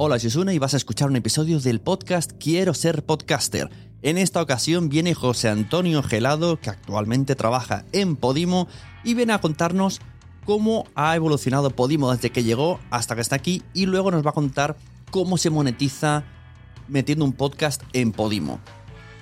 Hola, 0.00 0.16
soy 0.20 0.30
Sune 0.30 0.54
y 0.54 0.60
vas 0.60 0.74
a 0.74 0.76
escuchar 0.76 1.08
un 1.08 1.16
episodio 1.16 1.58
del 1.58 1.80
podcast 1.80 2.30
Quiero 2.38 2.72
ser 2.72 3.04
podcaster. 3.04 3.68
En 4.02 4.16
esta 4.16 4.40
ocasión 4.40 4.88
viene 4.88 5.12
José 5.12 5.48
Antonio 5.48 6.04
Gelado, 6.04 6.60
que 6.60 6.70
actualmente 6.70 7.34
trabaja 7.34 7.84
en 7.90 8.14
Podimo, 8.14 8.68
y 9.02 9.14
viene 9.14 9.32
a 9.32 9.40
contarnos 9.40 10.00
cómo 10.44 10.84
ha 10.94 11.16
evolucionado 11.16 11.70
Podimo 11.70 12.12
desde 12.12 12.30
que 12.30 12.44
llegó 12.44 12.78
hasta 12.90 13.16
que 13.16 13.22
está 13.22 13.34
aquí, 13.34 13.64
y 13.74 13.86
luego 13.86 14.12
nos 14.12 14.24
va 14.24 14.30
a 14.30 14.34
contar 14.34 14.76
cómo 15.10 15.36
se 15.36 15.50
monetiza 15.50 16.22
metiendo 16.86 17.24
un 17.24 17.32
podcast 17.32 17.82
en 17.92 18.12
Podimo. 18.12 18.60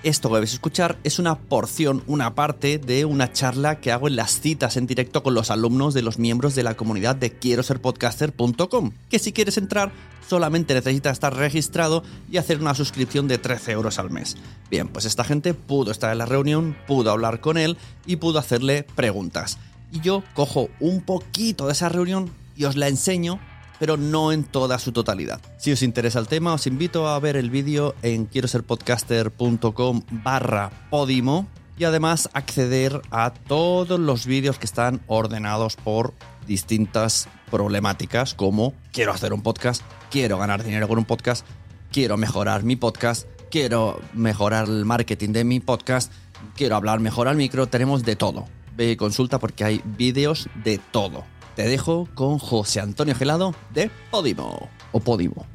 Esto 0.06 0.30
que 0.30 0.36
a 0.36 0.40
escuchar 0.40 0.98
es 1.02 1.18
una 1.18 1.36
porción, 1.36 2.04
una 2.06 2.36
parte 2.36 2.78
de 2.78 3.04
una 3.04 3.32
charla 3.32 3.80
que 3.80 3.90
hago 3.90 4.06
en 4.06 4.14
las 4.14 4.40
citas 4.40 4.76
en 4.76 4.86
directo 4.86 5.24
con 5.24 5.34
los 5.34 5.50
alumnos 5.50 5.94
de 5.94 6.02
los 6.02 6.20
miembros 6.20 6.54
de 6.54 6.62
la 6.62 6.76
comunidad 6.76 7.16
de 7.16 7.32
quiero 7.32 7.64
ser 7.64 7.80
podcaster.com, 7.80 8.92
que 9.10 9.18
si 9.18 9.32
quieres 9.32 9.58
entrar 9.58 9.90
solamente 10.28 10.74
necesitas 10.74 11.14
estar 11.14 11.34
registrado 11.34 12.04
y 12.30 12.36
hacer 12.36 12.60
una 12.60 12.76
suscripción 12.76 13.26
de 13.26 13.38
13 13.38 13.72
euros 13.72 13.98
al 13.98 14.12
mes. 14.12 14.36
Bien, 14.70 14.86
pues 14.86 15.06
esta 15.06 15.24
gente 15.24 15.54
pudo 15.54 15.90
estar 15.90 16.12
en 16.12 16.18
la 16.18 16.26
reunión, 16.26 16.76
pudo 16.86 17.10
hablar 17.10 17.40
con 17.40 17.58
él 17.58 17.76
y 18.06 18.14
pudo 18.14 18.38
hacerle 18.38 18.84
preguntas. 18.84 19.58
Y 19.90 20.02
yo 20.02 20.22
cojo 20.34 20.68
un 20.78 21.00
poquito 21.00 21.66
de 21.66 21.72
esa 21.72 21.88
reunión 21.88 22.30
y 22.56 22.62
os 22.62 22.76
la 22.76 22.86
enseño 22.86 23.40
pero 23.78 23.96
no 23.96 24.32
en 24.32 24.44
toda 24.44 24.78
su 24.78 24.92
totalidad. 24.92 25.40
Si 25.58 25.72
os 25.72 25.82
interesa 25.82 26.18
el 26.18 26.28
tema, 26.28 26.54
os 26.54 26.66
invito 26.66 27.08
a 27.08 27.18
ver 27.18 27.36
el 27.36 27.50
vídeo 27.50 27.94
en 28.02 28.26
quiero 28.26 28.48
ser 28.48 28.62
podcaster.com 28.64 30.02
barra 30.10 30.70
podimo 30.90 31.46
y 31.78 31.84
además 31.84 32.30
acceder 32.32 33.02
a 33.10 33.32
todos 33.32 34.00
los 34.00 34.26
vídeos 34.26 34.58
que 34.58 34.66
están 34.66 35.00
ordenados 35.06 35.76
por 35.76 36.14
distintas 36.46 37.28
problemáticas 37.50 38.34
como 38.34 38.72
quiero 38.92 39.12
hacer 39.12 39.32
un 39.32 39.42
podcast, 39.42 39.82
quiero 40.10 40.38
ganar 40.38 40.64
dinero 40.64 40.88
con 40.88 40.98
un 40.98 41.04
podcast, 41.04 41.46
quiero 41.92 42.16
mejorar 42.16 42.62
mi 42.62 42.76
podcast, 42.76 43.28
quiero 43.50 44.00
mejorar 44.14 44.68
el 44.68 44.84
marketing 44.84 45.30
de 45.30 45.44
mi 45.44 45.60
podcast, 45.60 46.12
quiero 46.54 46.76
hablar 46.76 47.00
mejor 47.00 47.28
al 47.28 47.36
micro, 47.36 47.66
tenemos 47.66 48.04
de 48.04 48.16
todo. 48.16 48.46
Ve 48.76 48.92
y 48.92 48.96
consulta 48.96 49.38
porque 49.38 49.64
hay 49.64 49.80
vídeos 49.84 50.48
de 50.62 50.78
todo. 50.78 51.24
Te 51.56 51.66
dejo 51.66 52.06
con 52.14 52.38
José 52.38 52.80
Antonio 52.80 53.14
Gelado 53.14 53.54
de 53.72 53.90
Podimo. 54.10 54.68
O 54.92 55.00
Podimo. 55.00 55.46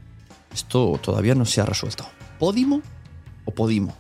Esto 0.52 1.00
todavía 1.00 1.36
no 1.36 1.46
se 1.46 1.62
ha 1.62 1.66
resuelto. 1.66 2.08
¿Podimo 2.40 2.82
o 3.46 3.52
Podimo? 3.52 3.96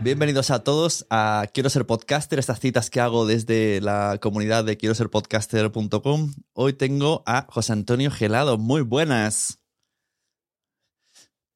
Bienvenidos 0.00 0.50
a 0.50 0.64
todos 0.64 1.06
a 1.08 1.46
Quiero 1.54 1.70
ser 1.70 1.86
podcaster, 1.86 2.40
estas 2.40 2.58
citas 2.58 2.90
que 2.90 2.98
hago 3.00 3.26
desde 3.26 3.80
la 3.80 4.18
comunidad 4.20 4.64
de 4.64 4.76
quiero 4.76 4.96
ser 4.96 5.08
podcaster.com. 5.08 6.34
Hoy 6.52 6.72
tengo 6.72 7.22
a 7.26 7.46
José 7.48 7.74
Antonio 7.74 8.10
Gelado. 8.10 8.58
Muy 8.58 8.80
buenas. 8.80 9.60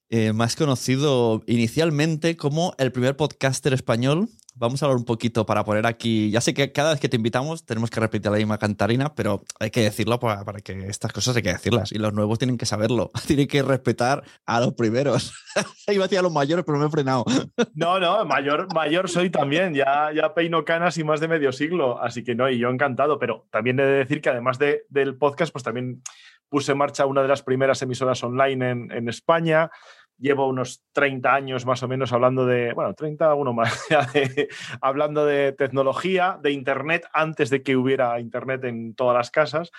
Eh, 0.09 0.33
más 0.33 0.55
conocido 0.55 1.43
inicialmente 1.49 2.37
como 2.37 2.75
el 2.79 2.93
primer 2.93 3.17
podcaster 3.17 3.75
español 3.75 4.29
vamos 4.57 4.83
a 4.83 4.87
hablar 4.87 4.99
un 4.99 5.05
poquito 5.05 5.47
para 5.47 5.65
poner 5.65 5.87
aquí. 5.87 6.31
Ya 6.31 6.41
sé 6.41 6.55
que 6.55 6.73
cada 6.73 6.91
vez 6.91 7.01
que 7.01 7.09
te 7.09 7.17
invitamos 7.17 7.65
tenemos 7.65 7.91
que 7.91 8.01
repetir 8.01 8.31
la 8.31 8.39
misma 8.39 8.59
cantarina, 8.59 9.15
pero 9.15 9.43
hay 9.61 9.71
que 9.71 9.83
decirlo 9.83 10.19
para, 10.19 10.45
que 10.65 10.87
estas 10.89 11.13
cosas 11.13 11.37
hay 11.37 11.43
que 11.43 11.53
decirlas. 11.53 11.93
Y 11.93 11.99
los 11.99 12.13
nuevos 12.13 12.39
tienen 12.39 12.59
que 12.59 12.67
saberlo. 12.67 13.11
Tienen 13.27 13.49
que 13.49 13.63
respetar 13.63 14.23
a 14.47 14.61
los 14.61 14.75
primeros. 14.75 15.33
Iba 15.89 16.05
a 16.05 16.07
decir 16.07 16.19
a 16.19 16.23
los 16.23 16.33
mayores, 16.33 16.65
pero 16.65 16.79
me 16.79 16.87
he 16.87 16.91
frenado. 16.91 17.25
No, 17.75 18.01
no, 18.01 18.25
mayor, 18.25 18.73
mayor 18.75 19.09
soy 19.09 19.29
también. 19.29 19.75
Ya, 19.75 20.11
ya 20.15 20.33
peino 20.35 20.65
canas 20.65 20.97
y 20.97 21.05
más 21.05 21.21
de 21.21 21.29
medio 21.29 21.53
siglo. 21.53 22.01
Así 22.03 22.25
que 22.25 22.35
no, 22.35 22.49
y 22.49 22.59
yo 22.59 22.71
encantado. 22.71 23.19
Pero 23.19 23.47
también 23.51 23.79
he 23.79 23.85
de 23.85 23.99
decir 23.99 24.23
que 24.23 24.31
además 24.31 24.59
de, 24.59 24.85
del 24.89 25.17
podcast, 25.17 25.53
pues 25.53 25.63
también 25.63 26.03
puse 26.49 26.73
en 26.73 26.79
marcha 26.79 27.05
una 27.07 27.23
de 27.23 27.29
las 27.29 27.43
primeras 27.43 27.83
emisoras 27.83 28.23
online 28.23 28.71
en 28.71 29.09
España 29.09 29.71
llevo 30.19 30.49
unos 30.49 30.83
30 30.93 31.35
años 31.35 31.67
más 31.67 31.83
o 31.83 31.89
menos 31.89 32.13
hablando 32.13 32.47
de, 32.47 32.73
bueno, 32.73 32.95
30, 32.95 33.35
uno 33.35 33.53
más, 33.53 33.87
hablando 34.81 35.27
de 35.27 35.53
tecnología, 35.53 36.39
de 36.43 36.53
Internet, 36.53 37.07
antes 37.13 37.51
de 37.51 37.63
que 37.63 37.77
hubiera 37.77 38.19
Internet 38.21 38.65
en 38.65 38.95
todas 38.95 39.17
las 39.17 39.31
casas. 39.31 39.71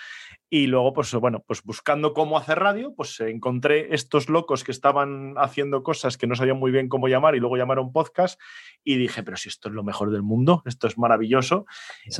Y 0.50 0.66
luego, 0.66 0.94
pues 0.94 1.12
bueno, 1.14 1.44
pues 1.46 1.62
buscando 1.62 2.14
cómo 2.14 2.38
hacer 2.38 2.58
radio, 2.58 2.94
pues 2.94 3.20
encontré 3.20 3.94
estos 3.94 4.30
locos 4.30 4.64
que 4.64 4.72
estaban 4.72 5.34
haciendo 5.36 5.82
cosas 5.82 6.16
que 6.16 6.26
no 6.26 6.34
sabían 6.34 6.58
muy 6.58 6.70
bien 6.70 6.88
cómo 6.88 7.08
llamar 7.08 7.34
y 7.34 7.40
luego 7.40 7.56
llamaron 7.56 7.92
podcast 7.92 8.40
y 8.82 8.96
dije, 8.96 9.22
pero 9.22 9.36
si 9.36 9.50
esto 9.50 9.68
es 9.68 9.74
lo 9.74 9.84
mejor 9.84 10.10
del 10.10 10.22
mundo, 10.22 10.62
esto 10.64 10.86
es 10.86 10.96
maravilloso. 10.96 11.66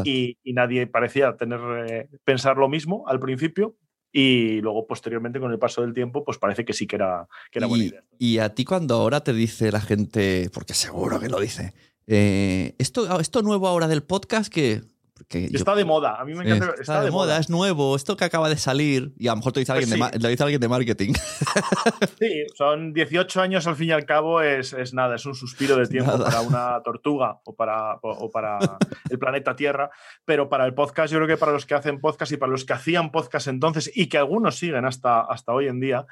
Y, 0.05 0.39
nadie 0.45 0.87
parecía 0.89 1.37
tener, 1.37 1.61
eh, 1.89 2.09
pensar 2.25 2.57
lo 2.57 2.69
mismo 2.69 3.05
al 3.07 3.21
principio, 3.21 3.77
y 4.13 4.61
luego, 4.61 4.87
posteriormente, 4.87 5.41
con 5.41 5.53
el 5.53 5.59
paso 5.59 5.83
del 5.83 5.93
tiempo, 5.93 6.25
pues 6.25 6.39
parece 6.39 6.65
que 6.65 6.73
sí 6.73 6.87
que 6.87 6.97
era, 6.97 7.29
que 7.51 7.59
era 7.59 7.67
buena 7.67 7.85
idea. 7.85 8.05
Y 8.19 8.39
a 8.39 8.55
ti 8.55 8.65
cuando 8.65 8.95
ahora 8.95 9.23
te 9.23 9.33
dice 9.33 9.71
la 9.71 9.81
gente, 9.81 10.51
porque 10.53 10.75
seguro 10.75 11.21
que 11.21 11.29
lo 11.29 11.41
dice, 11.41 11.75
eh, 12.07 12.75
esto, 12.79 13.21
esto 13.21 13.43
nuevo 13.43 13.69
ahora 13.69 13.87
del 13.87 14.03
podcast 14.03 14.53
que 14.53 14.83
está 15.31 15.75
de 15.75 15.85
moda, 15.85 16.21
a 16.21 16.25
mí 16.25 16.35
me 16.35 16.45
encanta. 16.45 16.75
Está, 16.81 17.03
de, 17.03 17.11
moda, 17.11 17.39
es 17.39 17.51
nuevo, 17.51 17.97
esto 17.97 18.17
que 18.17 18.25
acaba 18.25 18.49
de 18.49 18.57
salir, 18.57 19.13
y 19.19 19.29
a 19.29 19.33
lo 19.33 19.37
mejor 19.37 19.53
te 19.53 19.61
dice, 19.61 19.73
pues 19.73 19.91
alguien, 19.91 20.21
de, 20.21 20.29
dice 20.29 20.43
alguien 20.43 20.61
de 20.61 20.69
marketing. 20.69 21.13
Sí, 22.19 22.45
son 22.57 22.93
18 22.93 23.41
años 23.41 23.67
al 23.67 23.77
fin 23.77 23.89
y 23.89 23.93
al 23.93 24.05
cabo, 24.05 24.41
es, 24.43 24.73
es 24.73 24.93
nada, 24.93 25.15
es 25.17 25.27
un 25.27 25.35
suspiro 25.35 25.77
de 25.77 25.87
tiempo 25.87 26.19
para 26.19 26.41
una 26.41 26.81
tortuga 26.83 27.41
o 27.45 27.55
para, 27.55 27.95
o, 28.03 28.31
para 28.31 28.59
el 29.11 29.19
planeta 29.19 29.55
Tierra, 29.55 29.91
pero 30.25 30.49
para 30.49 30.67
el 30.67 30.75
podcast, 30.75 31.13
yo 31.13 31.19
creo 31.19 31.29
que 31.29 31.37
para 31.37 31.53
los 31.53 31.65
que 31.65 31.75
hacen 31.75 32.01
podcast 32.01 32.33
y 32.33 32.37
para 32.37 32.51
los 32.51 32.65
que 32.65 32.73
hacían 32.73 33.11
podcast 33.13 33.49
entonces 33.49 33.91
y 33.95 34.09
que 34.09 34.19
algunos 34.19 34.59
siguen 34.59 34.85
hasta, 34.85 35.21
hasta 35.21 35.53
hoy 35.53 35.69
en 35.69 35.81
día, 35.81 36.07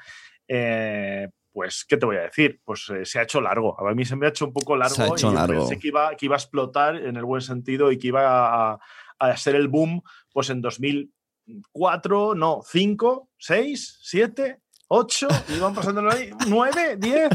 eh, 0.47 1.27
pues, 1.57 1.85
¿qué 1.85 1.97
te 1.97 2.05
voy 2.05 2.17
a 2.17 2.21
decir? 2.21 2.61
Pues 2.63 2.87
eh, 2.91 3.03
se 3.03 3.17
ha 3.17 3.23
hecho 3.23 3.41
largo. 3.41 3.75
A 3.79 3.95
mí 3.95 4.05
se 4.05 4.15
me 4.15 4.27
ha 4.27 4.29
hecho 4.29 4.45
un 4.45 4.53
poco 4.53 4.77
largo. 4.77 4.93
Se 4.93 5.01
ha 5.01 5.07
hecho 5.07 5.33
largo. 5.33 5.61
Pensé 5.61 5.79
que 5.79 5.87
iba, 5.87 6.15
que 6.15 6.27
iba 6.27 6.35
a 6.35 6.37
explotar 6.37 6.97
en 6.97 7.17
el 7.17 7.25
buen 7.25 7.41
sentido 7.41 7.91
y 7.91 7.97
que 7.97 8.09
iba 8.09 8.73
a, 8.73 8.79
a 9.17 9.37
ser 9.37 9.55
el 9.55 9.67
boom 9.67 10.03
pues 10.31 10.51
en 10.51 10.61
2004, 10.61 12.35
no, 12.35 12.61
5, 12.63 13.29
6, 13.39 13.99
7, 14.03 14.61
8, 14.89 15.27
y 15.55 15.59
van 15.59 15.73
pasándolo 15.73 16.11
ahí, 16.11 16.31
9, 16.47 16.97
10. 16.97 17.29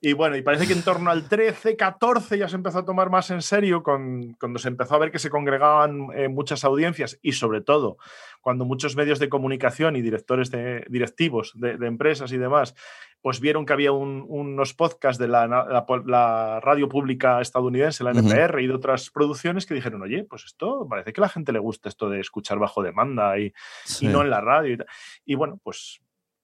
Y 0.00 0.12
bueno, 0.12 0.36
y 0.36 0.42
parece 0.42 0.66
que 0.66 0.72
en 0.72 0.82
torno 0.82 1.10
al 1.10 1.28
13, 1.28 1.76
14 1.76 2.38
ya 2.38 2.48
se 2.48 2.56
empezó 2.56 2.78
a 2.78 2.84
tomar 2.84 3.10
más 3.10 3.30
en 3.30 3.42
serio 3.42 3.82
con, 3.82 4.34
cuando 4.34 4.58
se 4.58 4.68
empezó 4.68 4.94
a 4.94 4.98
ver 4.98 5.10
que 5.10 5.18
se 5.18 5.30
congregaban 5.30 6.08
eh, 6.14 6.28
muchas 6.28 6.64
audiencias 6.64 7.18
y 7.22 7.32
sobre 7.32 7.60
todo 7.60 7.98
cuando 8.40 8.64
muchos 8.64 8.96
medios 8.96 9.18
de 9.18 9.28
comunicación 9.28 9.96
y 9.96 10.02
directores 10.02 10.50
de, 10.50 10.84
directivos 10.88 11.52
de, 11.54 11.74
empresas 11.86 12.32
y 12.32 12.38
demás, 12.38 12.74
pues 13.20 13.38
vieron 13.38 13.64
que 13.64 13.72
había 13.72 13.92
unos 13.92 14.74
podcasts 14.74 15.18
de 15.18 15.28
la, 15.28 15.46
la, 15.46 16.60
radio 16.60 16.88
pública 16.88 17.40
estadounidense, 17.40 18.02
la 18.02 18.10
NPR 18.10 18.60
y 18.60 18.66
de 18.66 18.74
otras 18.74 19.10
producciones 19.10 19.64
que 19.64 19.74
dijeron, 19.74 20.02
oye, 20.02 20.24
pues 20.24 20.44
esto 20.44 20.86
parece 20.90 21.12
que 21.12 21.20
a 21.20 21.22
la 21.22 21.28
gente 21.28 21.52
le 21.52 21.60
gusta 21.60 21.88
esto 21.88 22.10
de 22.10 22.18
escuchar 22.18 22.58
bajo 22.58 22.82
demanda 22.82 23.38
y, 23.38 23.52
y 24.00 24.08
no 24.08 24.22
en 24.22 24.30
la 24.30 24.40
radio. 24.40 24.74
Y, 24.74 25.32
y 25.32 25.34
bueno, 25.36 25.60
pues 25.62 26.00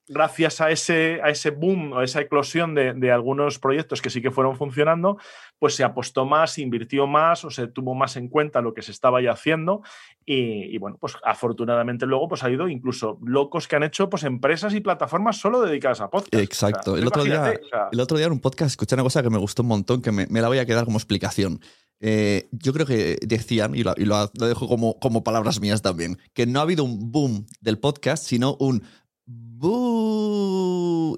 gracias 0.08 0.60
a 0.60 0.70
ese, 0.70 1.20
a 1.22 1.30
ese 1.30 1.50
boom 1.50 1.92
o 1.92 2.02
esa 2.02 2.20
eclosión 2.20 2.74
de, 2.74 3.12
algunos 3.12 3.58
proyectos 3.58 4.02
que 4.02 4.10
sí 4.10 4.20
que 4.20 4.30
fueron 4.30 4.56
funcionando, 4.56 5.18
pues 5.58 5.74
se 5.74 5.84
apostó 5.84 6.24
más, 6.24 6.52
se 6.52 6.62
invirtió 6.62 7.06
más 7.06 7.44
o 7.44 7.50
se 7.50 7.66
tuvo 7.68 7.94
más 7.94 8.16
en 8.16 8.28
cuenta 8.28 8.60
lo 8.60 8.74
que 8.74 8.82
se 8.82 8.92
estaba 8.92 9.20
ya 9.22 9.32
haciendo 9.32 9.82
y, 10.24 10.76
bueno, 10.78 10.98
pues 11.00 11.16
afortunadamente 11.24 12.06
luego 12.06 12.28
pues 12.28 12.42
ha 12.42 12.46
habido 12.46 12.68
incluso 12.68 13.18
locos 13.22 13.66
que 13.68 13.76
han 13.76 13.82
hecho 13.82 14.10
pues 14.10 14.24
empresas 14.24 14.74
y 14.74 14.80
plataformas 14.80 15.38
solo 15.38 15.60
dedicadas 15.62 16.00
a 16.00 16.10
podcast. 16.10 16.34
Exacto. 16.34 16.96
el, 16.96 17.06
otro 17.06 17.24
día, 17.24 17.54
el 17.90 18.00
otro 18.00 18.18
día 18.18 18.26
en 18.26 18.32
un 18.32 18.40
podcast 18.40 18.70
escuché 18.70 18.94
una 18.94 19.04
cosa 19.04 19.22
que 19.22 19.30
me 19.30 19.38
gustó 19.38 19.62
un 19.62 19.68
montón, 19.68 20.02
que 20.02 20.12
me, 20.12 20.26
la 20.28 20.48
voy 20.48 20.58
a 20.58 20.66
quedar 20.66 20.84
como 20.84 20.98
explicación. 20.98 21.60
Eh, 22.00 22.48
yo 22.52 22.72
creo 22.72 22.86
que 22.86 23.18
decían, 23.22 23.74
y, 23.74 23.82
lo, 23.82 23.94
dejo 24.34 24.68
como, 24.68 24.98
como 25.00 25.24
palabras 25.24 25.60
mías 25.60 25.82
también, 25.82 26.18
que 26.32 26.46
no 26.46 26.60
ha 26.60 26.62
habido 26.62 26.84
un 26.84 27.10
boom 27.10 27.46
del 27.60 27.78
podcast, 27.78 28.24
sino 28.24 28.56
un 28.60 28.84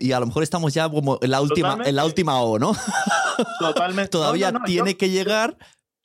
y 0.00 0.12
a 0.12 0.20
lo 0.20 0.26
mejor 0.26 0.42
estamos 0.42 0.72
ya 0.72 0.88
como 0.88 1.18
en 1.20 1.30
la 1.30 1.40
última, 1.40 1.78
en 1.84 1.94
la 1.94 2.04
última 2.04 2.40
O, 2.40 2.58
¿no? 2.58 2.74
Totalmente. 3.58 4.08
todavía 4.10 4.52
tiene 4.64 4.96
que 4.96 5.10
llegar, 5.10 5.56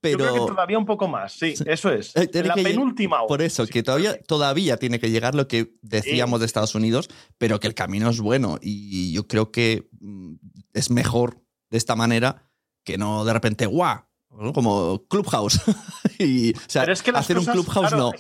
pero. 0.02 0.26
Yo 0.26 0.32
creo 0.32 0.46
que 0.46 0.52
todavía 0.52 0.78
un 0.78 0.86
poco 0.86 1.08
más, 1.08 1.34
sí, 1.34 1.54
eso 1.66 1.92
es. 1.92 2.16
Eh, 2.16 2.30
la 2.44 2.56
penúltima 2.56 3.24
O. 3.24 3.28
Por 3.28 3.42
eso, 3.42 3.66
que 3.68 3.84
todavía, 3.84 4.22
todavía 4.22 4.78
tiene 4.78 5.00
que 5.00 5.10
llegar 5.10 5.34
lo 5.34 5.48
que 5.48 5.74
decíamos 5.82 6.40
de 6.42 6.46
Estados 6.46 6.76
Unidos, 6.76 7.10
pero 7.38 7.60
que 7.60 7.68
el 7.68 7.74
camino 7.74 8.10
es 8.10 8.20
bueno. 8.20 8.60
Y 8.62 9.14
yo 9.14 9.28
creo 9.28 9.52
que 9.52 9.88
mm, 10.00 10.36
es 10.74 10.90
mejor 10.90 11.42
de 11.70 11.78
esta 11.78 11.96
manera 11.96 12.44
que 12.84 12.98
no 12.98 13.26
de 13.26 13.34
repente, 13.34 13.66
¡guau! 13.66 14.04
Como 14.54 15.06
Clubhouse. 15.08 15.62
y, 16.20 16.56
o 16.56 16.60
sea, 16.68 16.84
es 16.84 17.02
que 17.02 17.12
hacer 17.12 17.38
un 17.38 17.46
Clubhouse 17.46 17.92
no. 17.94 18.12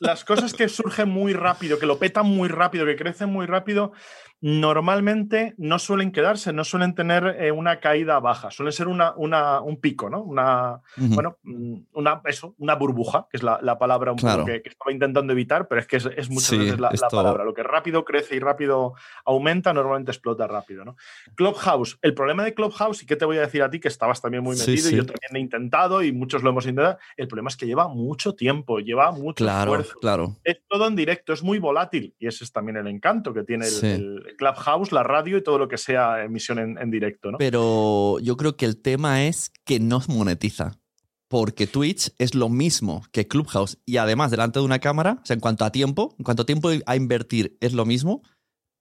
las 0.00 0.24
cosas 0.24 0.52
que 0.52 0.68
surgen 0.68 1.08
muy 1.08 1.32
rápido, 1.32 1.78
que 1.78 1.86
lo 1.86 1.98
petan 1.98 2.26
muy 2.26 2.48
rápido, 2.48 2.86
que 2.86 2.96
crecen 2.96 3.30
muy 3.30 3.46
rápido, 3.46 3.92
normalmente 4.40 5.54
no 5.58 5.78
suelen 5.78 6.12
quedarse, 6.12 6.52
no 6.52 6.62
suelen 6.62 6.94
tener 6.94 7.36
eh, 7.40 7.50
una 7.50 7.80
caída 7.80 8.20
baja, 8.20 8.50
suelen 8.52 8.72
ser 8.72 8.86
una, 8.86 9.12
una, 9.16 9.60
un 9.60 9.80
pico, 9.80 10.08
¿no? 10.08 10.22
Una, 10.22 10.80
bueno, 10.96 11.38
mm, 11.42 11.74
una, 11.94 12.20
eso, 12.24 12.54
una 12.58 12.76
burbuja, 12.76 13.26
que 13.30 13.38
es 13.38 13.42
la, 13.42 13.58
la 13.62 13.78
palabra 13.78 14.12
un 14.12 14.18
poco 14.18 14.44
que, 14.44 14.62
estaba 14.64 14.92
intentando 14.92 15.32
evitar, 15.32 15.66
pero 15.66 15.80
es 15.80 15.88
que 15.88 15.96
es, 15.96 16.06
es 16.16 16.30
muchas 16.30 16.56
veces 16.56 16.78
la, 16.78 16.90
la, 16.92 17.08
palabra. 17.08 17.44
Lo 17.44 17.52
que 17.52 17.64
rápido 17.64 18.04
crece 18.04 18.36
y 18.36 18.38
rápido 18.38 18.94
aumenta, 19.24 19.72
normalmente 19.72 20.12
explota 20.12 20.46
rápido, 20.46 20.84
¿no? 20.84 20.96
Clubhouse, 21.34 21.98
el 22.02 22.14
problema 22.14 22.44
de 22.44 22.54
Clubhouse, 22.54 23.02
y 23.02 23.06
qué 23.06 23.16
te 23.16 23.24
voy 23.24 23.38
a 23.38 23.40
decir 23.40 23.62
a 23.62 23.70
ti, 23.70 23.80
que 23.80 23.88
estabas 23.88 24.22
también 24.22 24.44
muy 24.44 24.56
metido, 24.56 24.90
y 24.90 24.96
yo 24.96 25.04
también 25.04 25.34
he 25.34 25.40
intentado, 25.40 26.00
y 26.02 26.12
muchos 26.12 26.44
lo 26.44 26.50
hemos 26.50 26.64
intentado, 26.64 26.98
el 27.16 27.26
problema 27.26 27.48
es 27.48 27.56
que 27.56 27.66
lleva 27.66 27.88
mucho 27.88 28.36
tiempo, 28.36 28.78
lleva 28.78 29.10
mucho 29.10 29.44
claro, 29.44 29.72
esfuerzo. 29.72 29.98
Claro. 29.98 30.36
Es 30.44 30.60
todo 30.68 30.86
en 30.86 30.94
directo, 30.94 31.32
es 31.32 31.42
muy 31.42 31.58
volátil, 31.58 32.14
y 32.20 32.28
ese 32.28 32.44
es 32.44 32.52
también 32.52 32.76
el 32.76 32.86
encanto 32.86 33.34
que 33.34 33.42
tiene 33.42 33.66
el 33.66 34.27
Clubhouse, 34.36 34.92
la 34.92 35.02
radio 35.02 35.38
y 35.38 35.42
todo 35.42 35.58
lo 35.58 35.68
que 35.68 35.78
sea 35.78 36.24
emisión 36.24 36.58
en, 36.78 36.90
directo. 36.90 37.30
¿no? 37.30 37.38
Pero 37.38 38.18
yo 38.20 38.36
creo 38.36 38.56
que 38.56 38.66
el 38.66 38.80
tema 38.80 39.24
es 39.24 39.52
que 39.64 39.80
no 39.80 40.02
monetiza. 40.08 40.78
Porque 41.28 41.66
Twitch 41.66 42.14
es 42.16 42.34
lo 42.34 42.48
mismo 42.48 43.04
que 43.12 43.28
Clubhouse 43.28 43.78
y 43.84 43.98
además 43.98 44.30
delante 44.30 44.60
de 44.60 44.64
una 44.64 44.78
cámara, 44.78 45.18
o 45.22 45.26
sea, 45.26 45.34
en 45.34 45.40
cuanto 45.40 45.66
a 45.66 45.72
tiempo, 45.72 46.14
en 46.18 46.24
cuanto 46.24 46.42
a 46.42 46.46
tiempo 46.46 46.70
a 46.86 46.96
invertir 46.96 47.58
es 47.60 47.74
lo 47.74 47.84
mismo, 47.84 48.22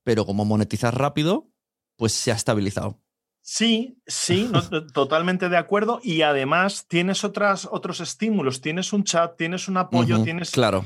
pero 0.05 0.25
como 0.25 0.45
monetizas 0.45 0.93
rápido, 0.93 1.51
pues 1.97 2.13
se 2.13 2.31
ha 2.31 2.35
estabilizado. 2.35 3.01
Sí, 3.41 4.01
sí, 4.07 4.49
totalmente 4.93 5.49
de 5.49 5.57
acuerdo. 5.57 5.99
Y 6.03 6.21
además 6.21 6.85
tienes 6.87 7.25
otras, 7.25 7.67
otros 7.69 7.99
estímulos, 7.99 8.61
tienes 8.61 8.93
un 8.93 9.03
chat, 9.03 9.35
tienes 9.35 9.67
un 9.67 9.75
apoyo, 9.75 10.23
tienes. 10.23 10.51
Claro 10.51 10.85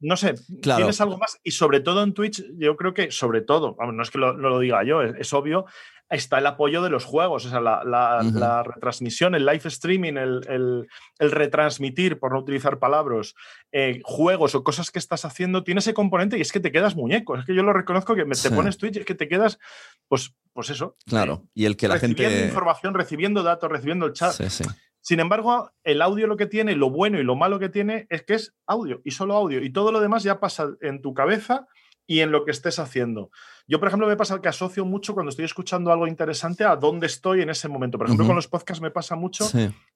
no 0.00 0.16
sé, 0.16 0.34
tienes 0.62 1.00
algo 1.00 1.18
más. 1.18 1.38
Y 1.44 1.52
sobre 1.52 1.80
todo 1.80 2.02
en 2.02 2.14
Twitch, 2.14 2.42
yo 2.56 2.76
creo 2.76 2.94
que, 2.94 3.10
sobre 3.10 3.42
todo, 3.42 3.76
no 3.78 4.02
es 4.02 4.10
que 4.10 4.18
lo, 4.18 4.32
no 4.32 4.48
lo 4.48 4.58
diga 4.58 4.82
yo, 4.82 5.02
es, 5.02 5.32
obvio, 5.34 5.66
está 6.08 6.38
el 6.38 6.46
apoyo 6.46 6.82
de 6.82 6.88
los 6.88 7.04
juegos, 7.04 7.44
o 7.44 7.50
sea, 7.50 7.60
la, 7.60 8.62
retransmisión, 8.62 9.34
el 9.34 9.44
live 9.44 9.60
streaming, 9.64 10.14
el, 10.14 10.88
retransmitir, 11.18 12.18
por 12.18 12.32
no 12.32 12.40
utilizar 12.40 12.78
palabras, 12.78 13.34
eh, 13.72 14.00
juegos 14.04 14.54
o 14.54 14.64
cosas 14.64 14.90
que 14.90 14.98
estás 14.98 15.26
haciendo, 15.26 15.64
tiene 15.64 15.80
ese 15.80 15.92
componente 15.92 16.38
y 16.38 16.40
es 16.40 16.50
que 16.50 16.60
te 16.60 16.72
quedas 16.72 16.96
muñeco. 16.96 17.36
Es 17.36 17.44
que 17.44 17.54
yo 17.54 17.62
lo 17.62 17.74
reconozco 17.74 18.14
que 18.14 18.24
me, 18.24 18.34
te 18.34 18.50
pones 18.50 18.78
Twitch 18.78 18.96
y 18.96 19.00
es 19.00 19.06
que 19.06 19.14
te 19.14 19.28
quedas, 19.28 19.58
pues, 20.08 20.34
pues 20.54 20.70
eso. 20.70 20.96
Claro, 21.06 21.46
y 21.54 21.66
el 21.66 21.76
que 21.76 21.88
la 21.88 21.98
gente. 21.98 22.22
Recibiendo 22.22 22.46
información, 22.46 22.94
recibiendo 22.94 23.42
datos, 23.42 23.70
recibiendo 23.70 24.06
el 24.06 24.14
chat. 24.14 24.32
Sí, 24.32 24.48
sí. 24.48 24.64
Sin 25.00 25.20
embargo, 25.20 25.70
el 25.82 26.02
audio 26.02 26.26
lo 26.26 26.36
que 26.36 26.46
tiene, 26.46 26.76
lo 26.76 26.90
bueno 26.90 27.18
y 27.18 27.24
lo 27.24 27.36
malo 27.36 27.58
que 27.58 27.68
tiene 27.68 28.06
es 28.10 28.22
que 28.22 28.34
es 28.34 28.54
audio 28.66 29.00
y 29.04 29.12
solo 29.12 29.34
audio. 29.34 29.62
Y 29.62 29.72
todo 29.72 29.92
lo 29.92 30.00
demás 30.00 30.22
ya 30.22 30.40
pasa 30.40 30.70
en 30.80 31.00
tu 31.00 31.14
cabeza 31.14 31.66
y 32.06 32.20
en 32.20 32.32
lo 32.32 32.44
que 32.44 32.50
estés 32.50 32.78
haciendo. 32.78 33.30
Yo, 33.70 33.78
por 33.78 33.86
ejemplo, 33.86 34.08
me 34.08 34.16
pasa 34.16 34.42
que 34.42 34.48
asocio 34.48 34.84
mucho 34.84 35.14
cuando 35.14 35.30
estoy 35.30 35.44
escuchando 35.44 35.92
algo 35.92 36.08
interesante 36.08 36.64
a 36.64 36.74
dónde 36.74 37.06
estoy 37.06 37.42
en 37.42 37.50
ese 37.50 37.68
momento. 37.68 37.98
Por 37.98 38.08
ejemplo, 38.08 38.26
con 38.26 38.34
los 38.34 38.48
podcasts 38.48 38.82
me 38.82 38.90
pasa 38.90 39.14
mucho. 39.14 39.48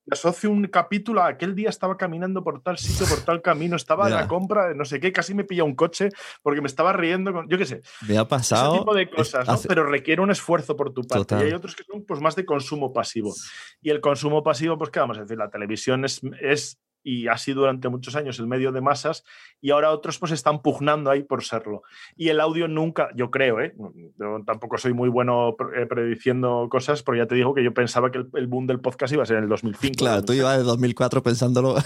Asocio 0.09 0.49
un 0.49 0.69
capítulo 0.69 1.21
a 1.21 1.27
aquel 1.27 1.57
día 1.57 1.71
estaba 1.71 1.97
caminando 1.97 2.45
por 2.45 2.63
tal 2.63 2.79
sitio, 2.79 3.05
por 3.05 3.25
tal 3.25 3.43
camino, 3.43 3.75
estaba 3.75 4.07
en 4.07 4.15
la 4.15 4.29
compra, 4.29 4.73
no 4.75 4.85
sé 4.85 5.01
qué, 5.01 5.13
casi 5.13 5.35
me 5.35 5.43
pilla 5.43 5.65
un 5.65 5.75
coche 5.75 6.11
porque 6.41 6.61
me 6.61 6.69
estaba 6.69 6.93
riendo. 6.93 7.33
Con, 7.33 7.49
yo 7.49 7.59
qué 7.59 7.67
sé. 7.67 7.83
Me 8.07 8.17
ha 8.17 8.29
pasado. 8.29 8.75
Ese 8.75 8.79
tipo 8.79 8.95
de 8.95 9.11
cosas, 9.11 9.49
¿no? 9.49 9.59
Pero 9.67 9.85
requiere 9.85 10.23
un 10.23 10.31
esfuerzo 10.31 10.77
por 10.77 10.93
tu 10.93 11.03
parte. 11.03 11.35
Y 11.41 11.43
hay 11.43 11.53
otros 11.53 11.75
que 11.75 11.83
son 11.83 12.05
pues, 12.05 12.21
más 12.21 12.37
de 12.37 12.45
consumo 12.45 12.93
pasivo. 12.93 13.35
Y 13.83 13.91
el 13.91 14.01
consumo 14.01 14.45
pasivo, 14.45 14.79
pues, 14.79 14.91
¿qué 14.91 15.01
vamos 15.01 15.19
a 15.19 15.23
decir? 15.23 15.37
La 15.37 15.51
televisión 15.51 16.05
es, 16.05 16.21
es 16.41 16.79
y 17.05 17.29
ha 17.29 17.37
sido 17.39 17.61
durante 17.61 17.89
muchos 17.89 18.17
años 18.17 18.39
el 18.39 18.47
medio 18.49 18.73
de 18.73 18.81
masas 18.81 19.25
y 19.61 19.71
ahora 19.71 19.93
otros 19.93 20.19
pues 20.19 20.33
están 20.33 20.63
pugnando 20.63 21.11
ahí 21.11 21.23
por 21.23 21.45
serlo. 21.45 21.83
Y 22.17 22.31
el 22.31 22.41
audio 22.41 22.67
nunca, 22.67 23.11
yo 23.15 23.31
creo, 23.31 23.61
¿eh? 23.61 23.75
yo 24.19 24.43
tampoco 24.45 24.79
soy 24.79 24.95
muy 24.95 25.11
bueno 25.11 25.55
eh, 25.77 25.87
prediciendo 25.87 26.67
cosas, 26.71 27.03
pero 27.03 27.19
ya 27.19 27.27
te 27.27 27.35
digo 27.35 27.55
que 27.55 27.63
yo 27.63 27.73
pensaba 27.75 28.11
que 28.11 28.25
el, 28.35 28.47
boom 28.47 28.67
del 28.67 28.81
podcast 28.81 29.13
iba 29.13 29.23
a 29.23 29.27
ser 29.27 29.37
en 29.37 29.45
el 29.45 29.49
2005. 29.51 29.97
Claro, 29.97 30.25
tú 30.25 30.33
ibas 30.33 30.57
de 30.57 30.65
2004 30.65 31.23
pensándolo. 31.23 31.77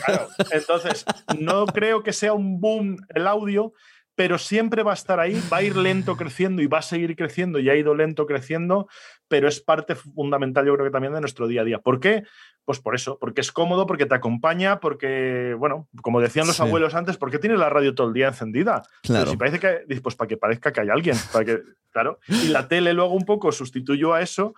Entonces, 0.53 1.05
no 1.39 1.67
creo 1.67 2.03
que 2.03 2.13
sea 2.13 2.33
un 2.33 2.61
boom 2.61 2.97
el 3.15 3.27
audio, 3.27 3.73
pero 4.19 4.37
siempre 4.37 4.83
va 4.83 4.91
a 4.91 4.95
estar 4.95 5.21
ahí, 5.21 5.41
va 5.51 5.59
a 5.59 5.63
ir 5.63 5.77
lento 5.77 6.17
creciendo 6.17 6.61
y 6.61 6.67
va 6.67 6.79
a 6.79 6.83
seguir 6.83 7.15
creciendo 7.15 7.61
y 7.61 7.71
ha 7.71 7.77
ido 7.77 7.95
lento 7.95 8.27
creciendo, 8.27 8.89
pero 9.29 9.47
es 9.47 9.61
parte 9.61 9.95
fundamental 9.95 10.67
yo 10.67 10.75
creo 10.75 10.87
que 10.87 10.91
también 10.91 11.15
de 11.15 11.21
nuestro 11.21 11.47
día 11.47 11.61
a 11.61 11.65
día. 11.65 11.79
¿Por 11.79 12.01
qué? 12.01 12.25
Pues 12.65 12.81
por 12.81 12.97
eso, 12.97 13.17
porque 13.21 13.43
es 13.43 13.53
cómodo, 13.53 13.87
porque 13.87 14.07
te 14.07 14.17
acompaña, 14.17 14.81
porque, 14.81 15.55
bueno, 15.57 15.87
como 16.03 16.21
decían 16.21 16.49
los 16.49 16.59
abuelos 16.59 16.97
antes, 16.97 17.17
¿por 17.17 17.31
qué 17.31 17.39
tienes 17.39 17.61
la 17.61 17.69
radio 17.71 17.95
todo 17.95 18.09
el 18.09 18.13
día 18.13 18.27
encendida? 18.27 18.83
Claro. 19.05 19.31
si 19.31 19.37
parece 19.37 19.61
que, 19.61 20.01
pues 20.01 20.17
para 20.17 20.27
que 20.27 20.37
parezca 20.37 20.73
que 20.73 20.81
hay 20.81 20.89
alguien, 20.89 21.15
para 21.33 21.45
que, 21.45 21.63
claro. 21.93 22.19
Y 22.27 22.49
la 22.49 22.67
tele 22.67 22.95
luego 22.95 23.15
un 23.15 23.25
poco 23.25 23.53
sustituyó 23.53 24.15
a 24.15 24.21
eso 24.21 24.53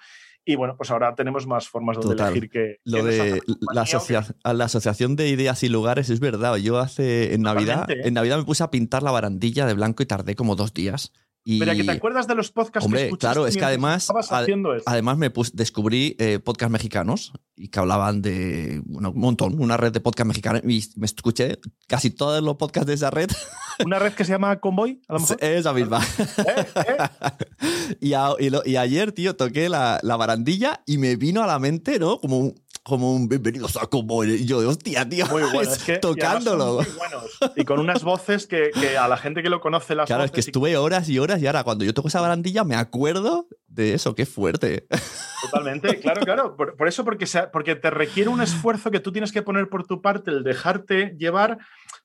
y 0.45 0.57
bueno, 0.57 0.77
pues 0.77 0.91
ahora 0.91 1.15
tenemos 1.15 1.47
más 1.47 1.69
formas 1.69 1.99
de 2.01 2.13
elegir 2.13 2.51
que. 2.51 2.77
Lo 2.85 3.05
de 3.05 3.41
la, 3.73 4.53
la, 4.53 4.65
asociación 4.65 5.17
de 5.17 5.29
ideas 5.29 5.63
y 5.63 5.69
lugares 5.69 6.11
es 6.11 6.21
verdad. 6.21 6.57
Yo 6.57 6.79
hace 6.79 7.35
en 7.35 7.43
Navidad, 7.43 7.91
¿eh? 7.91 8.03
en 8.05 8.15
Navidad 8.15 8.39
me 8.39 8.45
puse 8.45 8.63
a 8.63 8.71
pintar 8.71 9.03
la 9.03 9.11
barandilla 9.11 9.67
de 9.67 9.75
blanco 9.75 10.03
y 10.03 10.07
tardé 10.07 10.35
como 10.35 10.57
dos 10.57 10.73
días. 10.73 11.13
Pero 11.45 11.73
que 11.73 11.85
te 11.85 11.91
acuerdas 11.91 12.27
de 12.27 12.35
los 12.35 12.51
podcasts 12.51 12.85
Hombre, 12.85 13.09
que 13.09 13.17
claro, 13.17 13.47
es 13.47 13.57
que 13.57 13.65
además, 13.65 14.09
además 14.87 15.19
me 15.19 15.33
descubrí 15.55 16.15
eh, 16.19 16.39
podcasts 16.39 16.71
mexicanos 16.71 17.33
y 17.57 17.69
que 17.69 17.79
hablaban 17.79 18.21
de 18.21 18.83
un 18.87 19.13
montón, 19.15 19.61
una 19.61 19.77
red 19.77 19.93
de 19.93 20.01
podcasts 20.01 20.29
mexicanos 20.29 20.63
y 20.65 20.83
me 20.97 21.07
escuché 21.07 21.59
casi 21.87 22.11
todos 22.11 22.43
los 22.43 22.57
podcasts 22.57 22.87
de 22.87 22.95
esa 22.95 23.11
red. 23.11 23.31
¿Una 23.85 23.99
red 23.99 24.13
que 24.13 24.25
se 24.25 24.33
llama 24.33 24.61
Convoy? 24.61 25.01
A 25.09 25.15
lo 25.15 25.21
mejor? 25.21 25.37
Esa 25.41 25.73
misma. 25.73 26.01
¿Eh? 26.39 26.67
¿Eh? 26.77 27.97
y, 28.01 28.71
y, 28.71 28.77
ayer, 28.77 29.13
tío, 29.13 29.37
toqué 29.37 29.69
la, 29.69 29.99
la, 30.03 30.17
barandilla 30.17 30.83
y 30.87 30.99
me 30.99 31.17
vino 31.17 31.43
a 31.43 31.47
la 31.47 31.59
mente, 31.59 31.99
¿no? 31.99 32.21
Como 32.21 32.55
como 32.83 33.15
un 33.15 33.29
bienvenido 33.29 33.67
a 33.81 33.87
como 33.89 34.25
y 34.25 34.47
yo 34.47 34.59
hostia, 34.69 35.09
tío, 35.09 35.27
muy 35.27 35.43
bueno, 35.43 35.61
es 35.61 35.79
que, 35.85 35.99
tocándolo. 35.99 36.81
Y, 37.57 37.65
con 37.65 37.79
unas 37.79 38.03
voces 38.03 38.47
que, 38.47 38.71
que, 38.71 38.97
a 38.97 39.07
la 39.09 39.17
gente 39.17 39.43
que 39.43 39.51
lo 39.51 39.61
conoce 39.61 39.95
las 39.95 40.07
Claro, 40.07 40.25
es 40.25 40.31
que 40.31 40.41
estuve 40.41 40.77
horas 40.77 41.09
y 41.09 41.19
horas 41.19 41.43
y 41.43 41.47
ahora 41.47 41.65
cuando 41.65 41.85
yo 41.85 41.95
toco 41.95 42.09
esa 42.09 42.21
barandilla 42.21 42.65
me 42.65 42.77
acuerdo 42.77 43.49
de 43.67 43.95
eso, 43.95 44.15
qué 44.15 44.27
fuerte. 44.27 44.87
Totalmente, 45.43 46.01
claro, 46.01 46.21
claro. 46.23 46.57
Por, 46.57 46.77
por 46.77 46.89
eso, 46.89 47.05
porque, 47.05 47.27
porque 47.53 47.77
te 47.77 47.91
requiere 47.91 48.31
un 48.31 48.43
esfuerzo 48.43 48.91
que 48.91 49.01
tú 49.01 49.13
tienes 49.13 49.33
que 49.33 49.43
poner 49.43 49.69
por 49.69 49.87
tu 49.87 50.03
parte, 50.03 50.31
el 50.31 50.43
dejarte 50.43 51.15
llevar 51.19 51.59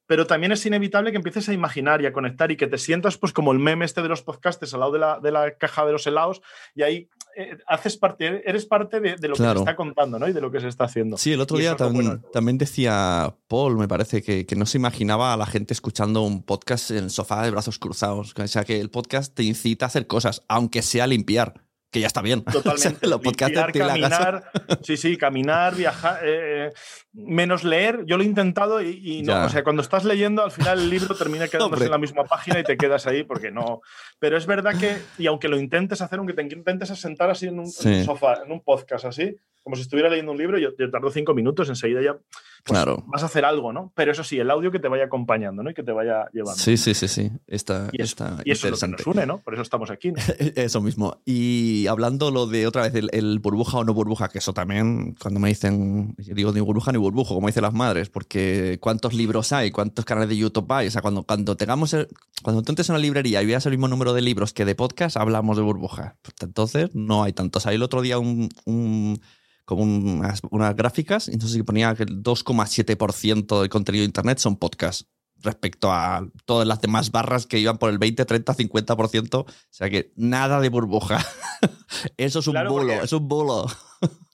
pero 0.08 0.28
también 0.28 0.52
es 0.52 0.66
inevitable 0.66 1.12
que 1.12 1.18
empieces 1.18 1.50
a 1.50 1.54
imaginar 1.54 2.02
y 2.02 2.06
a 2.06 2.14
conectar 2.14 2.52
y 2.52 2.58
que 2.58 2.68
te 2.68 2.78
sientas 2.78 3.18
pues 3.18 3.34
como 3.34 3.52
el 3.52 3.60
meme 3.60 3.86
este 3.86 4.02
de 4.02 4.10
los 4.10 4.22
podcasts 4.22 4.74
al 4.74 4.80
lado 4.80 4.92
de 4.92 5.00
la, 5.00 5.20
de 5.20 5.32
la 5.32 5.58
caja 5.58 5.86
de 5.86 5.92
los 5.92 6.06
helados 6.08 6.42
y 6.76 6.84
ahí 6.84 7.10
eh, 7.38 7.58
haces 7.68 7.98
parte, 7.98 8.48
eres 8.50 8.66
parte 8.66 9.00
de, 9.00 9.28
lo 9.28 9.36
que 9.36 9.44
se 9.44 9.52
está 9.52 9.76
contando 9.76 10.18
¿no? 10.18 10.28
y 10.28 10.34
de 10.34 10.40
lo 10.40 10.52
que 10.52 10.62
se 10.62 10.70
está 10.70 10.86
haciendo. 10.86 11.18
Sí, 11.18 11.34
el 11.34 11.42
otro 11.42 11.58
día 11.58 11.76
también 11.76 12.58
decía 12.58 13.36
Paul, 13.48 13.78
me 13.78 13.88
parece, 13.88 14.24
que, 14.24 14.46
que, 14.46 14.56
no 14.56 14.66
se 14.66 14.78
imaginaba 14.78 15.34
a 15.34 15.38
la 15.38 15.46
gente 15.46 15.74
escuchando 15.74 16.22
un 16.22 16.44
podcast 16.44 16.92
en 16.92 17.06
el 17.06 17.10
sofá 17.10 17.44
de 17.44 17.52
brazos 17.52 17.78
cruzados. 17.78 18.34
O 18.38 18.48
sea, 18.48 18.64
que 18.64 18.80
el 18.80 18.90
podcast 18.90 19.34
te 19.34 19.44
incita 19.44 19.86
a 19.86 19.88
hacer 19.88 20.08
cosas, 20.08 20.44
aunque 20.48 20.82
sea 20.82 21.08
limpiar 21.08 21.65
que 21.96 22.02
ya 22.02 22.08
está 22.08 22.22
bien. 22.22 22.44
Totalmente. 22.52 23.08
Los 23.08 23.22
caminar, 23.22 24.52
sí, 24.82 24.98
sí, 24.98 25.16
caminar, 25.18 25.76
viajar, 25.76 26.20
eh, 26.24 26.74
menos 27.14 27.64
leer. 27.64 28.04
Yo 28.06 28.18
lo 28.18 28.24
he 28.24 28.26
intentado 28.26 28.82
y, 28.82 29.22
no, 29.24 29.46
o 29.46 29.50
sea, 29.50 29.64
cuando 29.64 29.82
estás 29.82 30.04
leyendo, 30.04 30.44
al 30.44 30.52
final 30.52 30.80
el 30.80 30.90
libro 30.90 31.16
termina 31.16 31.48
quedándose 31.48 31.86
en 31.86 31.92
la 31.92 31.98
misma 31.98 32.26
página 32.26 32.60
y 32.60 32.64
te 32.64 32.76
quedas 32.76 33.08
ahí 33.08 33.24
porque 33.24 33.50
no. 33.50 33.80
Pero 34.20 34.38
es 34.38 34.46
verdad 34.46 34.78
que, 34.78 34.98
y 35.18 35.28
aunque 35.28 35.48
lo 35.48 35.58
intentes 35.58 36.02
hacer, 36.02 36.20
aunque 36.20 36.34
te 36.34 36.42
intentes 36.42 36.90
sentar 37.00 37.30
así 37.30 37.48
en 37.48 37.60
un, 37.60 37.72
sofá, 37.72 38.42
en 38.46 38.52
un 38.52 38.62
podcast 38.62 39.06
así, 39.06 39.38
como 39.66 39.76
si 39.76 39.82
estuviera 39.82 40.10
leyendo 40.10 40.32
un 40.32 40.38
libro, 40.38 40.60
yo, 40.60 40.70
yo 40.78 40.92
tardo 40.92 41.10
cinco 41.10 41.34
minutos, 41.34 41.70
enseguida 41.70 42.00
ya 42.00 42.16
pues 42.66 42.80
claro. 42.80 43.04
vas 43.08 43.24
a 43.24 43.26
hacer 43.26 43.46
algo, 43.46 43.74
¿no? 43.74 43.92
Pero 43.96 44.12
eso 44.12 44.24
sí, 44.24 44.40
el 44.40 44.50
audio 44.52 44.72
que 44.72 44.78
te 44.78 44.88
vaya 44.88 45.06
acompañando, 45.06 45.64
¿no? 45.64 45.72
Y 45.72 45.74
que 45.74 45.82
te 45.82 45.92
vaya 45.92 46.28
llevando. 46.34 46.60
Sí, 46.60 46.78
sí, 46.78 46.94
sí, 46.94 47.08
sí. 47.08 47.32
Está, 47.48 47.90
y 47.92 48.02
eso, 48.04 48.16
y 48.44 48.52
eso 48.52 48.68
es 48.68 48.82
lo 48.82 48.88
que 48.88 48.92
nos 48.92 49.08
une, 49.08 49.26
¿no? 49.26 49.40
Por 49.40 49.54
eso 49.54 49.64
estamos 49.64 49.90
aquí. 49.90 50.14
eso 50.56 50.82
mismo. 50.82 51.20
Y 51.26 51.88
hablando 51.88 52.30
lo 52.30 52.46
de 52.46 52.68
otra 52.68 52.88
vez 52.88 53.08
el, 53.12 53.40
burbuja 53.40 53.80
o 53.80 53.84
no 53.84 53.96
burbuja, 53.96 54.30
que 54.30 54.38
eso 54.38 54.54
también, 54.54 55.16
cuando 55.20 55.40
me 55.40 55.48
dicen, 55.48 56.16
yo 56.20 56.36
digo 56.36 56.52
ni 56.52 56.60
burbuja 56.60 56.92
ni 56.92 57.00
burbujo, 57.00 57.34
como 57.34 57.48
dicen 57.48 57.64
las 57.64 57.74
madres, 57.74 58.10
porque 58.10 58.78
cuántos 58.82 59.16
libros 59.16 59.52
hay, 59.52 59.72
cuántos 59.72 60.06
canales 60.06 60.30
de 60.30 60.38
YouTube 60.38 60.72
hay. 60.72 60.88
O 60.88 60.92
sea, 60.92 61.02
cuando, 61.02 61.24
cuando 61.24 61.58
tengamos, 61.58 61.96
cuando 62.44 62.62
tú 62.62 62.72
entres 62.72 62.90
en 62.90 62.94
una 62.94 63.02
librería 63.02 63.42
y 63.42 63.48
veas 63.48 63.66
el 63.66 63.72
mismo 63.72 63.88
número 63.88 64.14
de 64.14 64.22
libros 64.22 64.54
que 64.54 64.66
de 64.66 64.76
podcast, 64.76 65.18
hablamos 65.18 65.58
de 65.58 65.64
burbuja. 65.64 66.16
Entonces, 66.42 66.90
no 66.94 67.24
hay 67.24 67.34
tantos. 67.34 67.66
Hay 67.66 67.76
el 67.76 67.84
otro 67.84 68.04
día 68.04 68.20
un 68.20 69.20
como 69.66 69.84
unas, 69.84 70.42
unas 70.52 70.76
gráficas, 70.76 71.28
entonces 71.28 71.62
ponía 71.64 71.94
que 71.96 72.04
el 72.04 72.24
2,7% 72.24 73.62
del 73.62 73.70
contenido 73.70 74.04
de 74.04 74.06
Internet 74.06 74.38
son 74.38 74.58
podcasts 74.58 75.08
respecto 75.42 75.92
a 75.92 76.28
todas 76.46 76.68
las 76.68 76.82
demás 76.82 77.12
barras 77.12 77.46
que 77.46 77.60
iban 77.60 77.78
por 77.78 77.90
el 77.90 77.98
20, 77.98 78.26
30, 78.26 78.56
50%. 78.56 79.36
O 79.36 79.46
sea 79.70 79.90
que 79.90 80.12
nada 80.16 80.60
de 80.60 80.70
burbuja. 80.70 81.26
Eso 82.18 82.40
es 82.40 82.48
un 82.48 82.56
bulo, 82.68 82.94
es 82.94 83.14
un 83.14 83.28
bulo. 83.28 83.68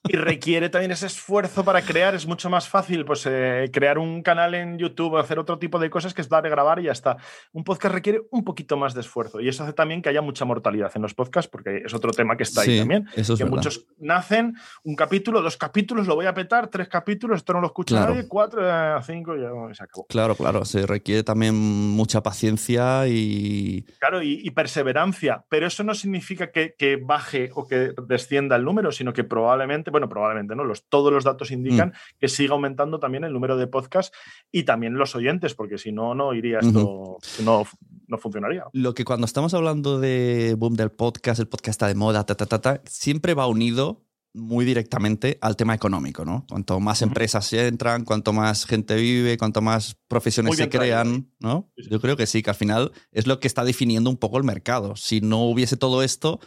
Y 0.04 0.16
requiere 0.16 0.70
también 0.70 0.92
ese 0.92 1.06
esfuerzo 1.06 1.64
para 1.64 1.82
crear. 1.82 2.16
Es 2.16 2.26
mucho 2.26 2.50
más 2.50 2.68
fácil 2.68 3.06
pues, 3.06 3.26
eh, 3.28 3.70
crear 3.72 3.98
un 3.98 4.24
canal 4.24 4.56
en 4.56 4.78
YouTube 4.78 5.14
o 5.14 5.18
hacer 5.18 5.38
otro 5.38 5.60
tipo 5.60 5.80
de 5.80 5.90
cosas 5.90 6.14
que 6.14 6.22
es 6.22 6.30
dar, 6.30 6.48
grabar 6.50 6.80
y 6.80 6.84
ya 6.84 6.92
está. 6.92 7.18
Un 7.52 7.64
podcast 7.64 7.94
requiere 7.94 8.22
un 8.32 8.44
poquito 8.44 8.78
más 8.78 8.94
de 8.94 9.02
esfuerzo 9.02 9.40
y 9.40 9.48
eso 9.48 9.64
hace 9.64 9.74
también 9.74 10.02
que 10.02 10.10
haya 10.10 10.22
mucha 10.22 10.44
mortalidad 10.46 10.92
en 10.96 11.04
los 11.04 11.14
podcasts 11.14 11.50
porque 11.50 11.84
es 11.86 11.94
otro 11.94 12.12
tema 12.12 12.36
que 12.36 12.44
está 12.44 12.62
ahí 12.62 12.80
también. 12.80 13.08
que 13.16 13.46
muchos 13.46 13.86
nacen 14.00 14.56
un 14.84 14.96
capítulo, 14.96 15.42
dos 15.42 15.58
capítulos, 15.58 16.08
lo 16.08 16.16
voy 16.16 16.26
a 16.26 16.34
petar, 16.34 16.68
tres 16.68 16.88
capítulos, 16.88 17.38
esto 17.38 17.54
no 17.54 17.62
lo 17.62 17.68
escucha 17.68 18.00
nadie, 18.08 18.28
cuatro, 18.28 18.62
eh, 18.64 19.00
cinco 19.06 19.36
y 19.36 19.76
se 19.76 19.84
acabó. 19.84 20.08
Claro, 20.08 20.36
claro, 20.36 20.66
se 20.66 20.88
requiere 20.88 21.24
también 21.24 21.56
mucha 21.56 22.24
paciencia 22.24 23.08
y... 23.08 23.86
Claro, 24.00 24.22
y, 24.22 24.50
perseverancia, 24.52 25.46
pero 25.48 25.68
eso 25.68 25.84
no 25.84 25.96
significa 25.96 26.52
que, 26.52 26.76
que 26.78 26.98
baje 26.98 27.52
o 27.54 27.68
que 27.68 27.94
descienda 28.06 28.56
el 28.56 28.66
número, 28.66 28.92
sino 28.92 29.14
que 29.14 29.24
probablemente 29.24 29.91
bueno, 29.92 30.10
probablemente 30.10 30.56
no, 30.56 30.64
los, 30.64 30.88
todos 30.88 31.12
los 31.12 31.24
datos 31.24 31.52
indican 31.52 31.90
mm. 31.90 32.18
que 32.20 32.28
siga 32.28 32.54
aumentando 32.54 33.00
también 33.00 33.24
el 33.24 33.34
número 33.34 33.58
de 33.58 33.68
podcasts 33.68 34.16
y 34.52 34.64
también 34.64 34.96
los 34.96 35.16
oyentes, 35.16 35.54
porque 35.54 35.78
si 35.78 35.92
no, 35.92 36.16
no 36.16 36.34
iría 36.34 36.60
esto, 36.60 37.18
no, 37.44 37.66
no 38.08 38.18
funcionaría. 38.18 38.66
Lo 38.74 38.94
que 38.94 39.06
cuando 39.06 39.26
estamos 39.26 39.54
hablando 39.54 40.00
de 40.00 40.56
boom 40.58 40.76
del 40.76 40.92
podcast, 40.92 41.40
el 41.40 41.48
podcast 41.48 41.70
está 41.70 41.88
de 41.88 41.96
moda, 41.96 42.26
ta, 42.26 42.36
ta, 42.36 42.46
ta, 42.46 42.60
ta, 42.60 42.82
siempre 42.86 43.34
va 43.34 43.48
unido 43.48 44.04
muy 44.34 44.66
directamente 44.66 45.38
al 45.42 45.56
tema 45.56 45.76
económico, 45.76 46.24
¿no? 46.24 46.46
Cuanto 46.50 46.80
más 46.80 47.02
empresas 47.02 47.46
se 47.46 47.68
entran, 47.68 48.06
cuanto 48.06 48.32
más 48.32 48.66
gente 48.66 48.96
vive, 48.96 49.38
cuanto 49.38 49.62
más 49.62 49.98
profesiones 50.08 50.56
se 50.56 50.70
crean, 50.70 51.30
¿no? 51.40 51.70
Yo 51.76 52.00
creo 52.00 52.16
que 52.16 52.26
sí, 52.26 52.42
que 52.42 52.50
al 52.50 52.56
final 52.56 52.92
es 53.12 53.28
lo 53.28 53.40
que 53.40 53.48
está 53.48 53.66
definiendo 53.66 54.10
un 54.10 54.18
poco 54.18 54.38
el 54.38 54.44
mercado. 54.44 54.96
Si 54.96 55.20
no 55.22 55.44
hubiese 55.44 55.76
todo 55.76 56.02
esto, 56.02 56.40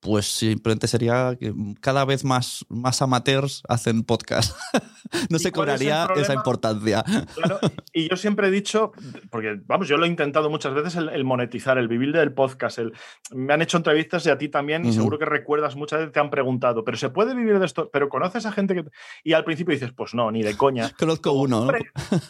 pues 0.00 0.26
simplemente 0.26 0.88
sería 0.88 1.36
que 1.38 1.52
cada 1.80 2.04
vez 2.04 2.24
más, 2.24 2.64
más 2.68 3.02
amateurs 3.02 3.62
hacen 3.68 4.02
podcast. 4.02 4.56
no 5.30 5.38
se 5.38 5.52
cobraría 5.52 6.08
esa 6.16 6.32
importancia. 6.32 7.04
Claro, 7.34 7.58
y 7.92 8.08
yo 8.08 8.16
siempre 8.16 8.48
he 8.48 8.50
dicho, 8.50 8.92
porque 9.30 9.60
vamos, 9.66 9.88
yo 9.88 9.98
lo 9.98 10.06
he 10.06 10.08
intentado 10.08 10.48
muchas 10.48 10.72
veces 10.74 10.96
el, 10.96 11.24
monetizar, 11.24 11.76
el 11.76 11.86
vivir 11.86 12.12
del 12.12 12.32
podcast. 12.32 12.78
El, 12.78 12.94
me 13.30 13.52
han 13.52 13.60
hecho 13.60 13.76
entrevistas 13.76 14.24
y 14.26 14.30
a 14.30 14.38
ti 14.38 14.48
también, 14.48 14.86
y 14.86 14.92
seguro 14.92 15.18
que 15.18 15.26
recuerdas 15.26 15.76
muchas 15.76 16.00
veces 16.00 16.12
te 16.12 16.20
han 16.20 16.30
preguntado, 16.30 16.82
¿pero 16.82 16.96
se 16.96 17.10
puede 17.10 17.34
vivir 17.34 17.58
de 17.58 17.66
esto? 17.66 17.90
¿Pero 17.92 18.08
conoces 18.08 18.46
a 18.46 18.52
gente 18.52 18.74
que.? 18.74 18.84
Y 19.22 19.34
al 19.34 19.44
principio 19.44 19.74
dices, 19.74 19.92
pues 19.92 20.14
no, 20.14 20.30
ni 20.30 20.42
de 20.42 20.56
coña. 20.56 20.90
Conozco 20.98 21.32
uno. 21.32 21.68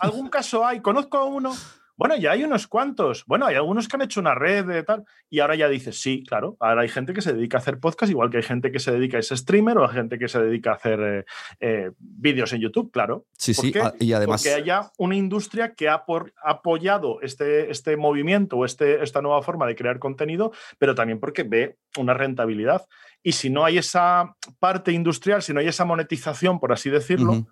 Algún 0.00 0.28
caso 0.28 0.66
hay, 0.66 0.80
conozco 0.80 1.18
a 1.18 1.24
uno 1.24 1.52
bueno, 2.00 2.16
ya 2.16 2.32
hay 2.32 2.44
unos 2.44 2.66
cuantos. 2.66 3.26
Bueno, 3.26 3.44
hay 3.44 3.56
algunos 3.56 3.86
que 3.86 3.94
han 3.94 4.00
hecho 4.00 4.20
una 4.20 4.34
red 4.34 4.64
de 4.64 4.82
tal. 4.84 5.04
Y 5.28 5.40
ahora 5.40 5.54
ya 5.54 5.68
dices, 5.68 6.00
sí, 6.00 6.24
claro. 6.26 6.56
Ahora 6.58 6.80
hay 6.80 6.88
gente 6.88 7.12
que 7.12 7.20
se 7.20 7.34
dedica 7.34 7.58
a 7.58 7.60
hacer 7.60 7.78
podcast, 7.78 8.10
igual 8.10 8.30
que 8.30 8.38
hay 8.38 8.42
gente 8.42 8.72
que 8.72 8.78
se 8.78 8.90
dedica 8.90 9.18
a 9.18 9.20
ese 9.20 9.36
streamer 9.36 9.76
o 9.76 9.86
hay 9.86 9.94
gente 9.94 10.18
que 10.18 10.26
se 10.26 10.40
dedica 10.40 10.70
a 10.70 10.74
hacer 10.76 10.98
eh, 10.98 11.24
eh, 11.60 11.90
vídeos 11.98 12.54
en 12.54 12.62
YouTube, 12.62 12.90
claro. 12.90 13.26
Sí, 13.36 13.52
sí. 13.52 13.74
Ah, 13.78 13.92
y 14.00 14.14
además. 14.14 14.42
Porque 14.42 14.54
haya 14.54 14.90
una 14.96 15.14
industria 15.14 15.74
que 15.74 15.90
ha, 15.90 16.02
apoyado 16.42 17.20
este, 17.20 17.70
este 17.70 17.98
movimiento 17.98 18.56
o 18.56 18.64
este, 18.64 19.02
esta 19.04 19.20
nueva 19.20 19.42
forma 19.42 19.66
de 19.66 19.76
crear 19.76 19.98
contenido, 19.98 20.52
pero 20.78 20.94
también 20.94 21.20
porque 21.20 21.42
ve 21.42 21.76
una 21.98 22.14
rentabilidad. 22.14 22.86
Y 23.22 23.32
si 23.32 23.50
no 23.50 23.62
hay 23.62 23.76
esa 23.76 24.36
parte 24.58 24.92
industrial, 24.92 25.42
si 25.42 25.52
no 25.52 25.60
hay 25.60 25.68
esa 25.68 25.84
monetización, 25.84 26.60
por 26.60 26.72
así 26.72 26.88
decirlo, 26.88 27.46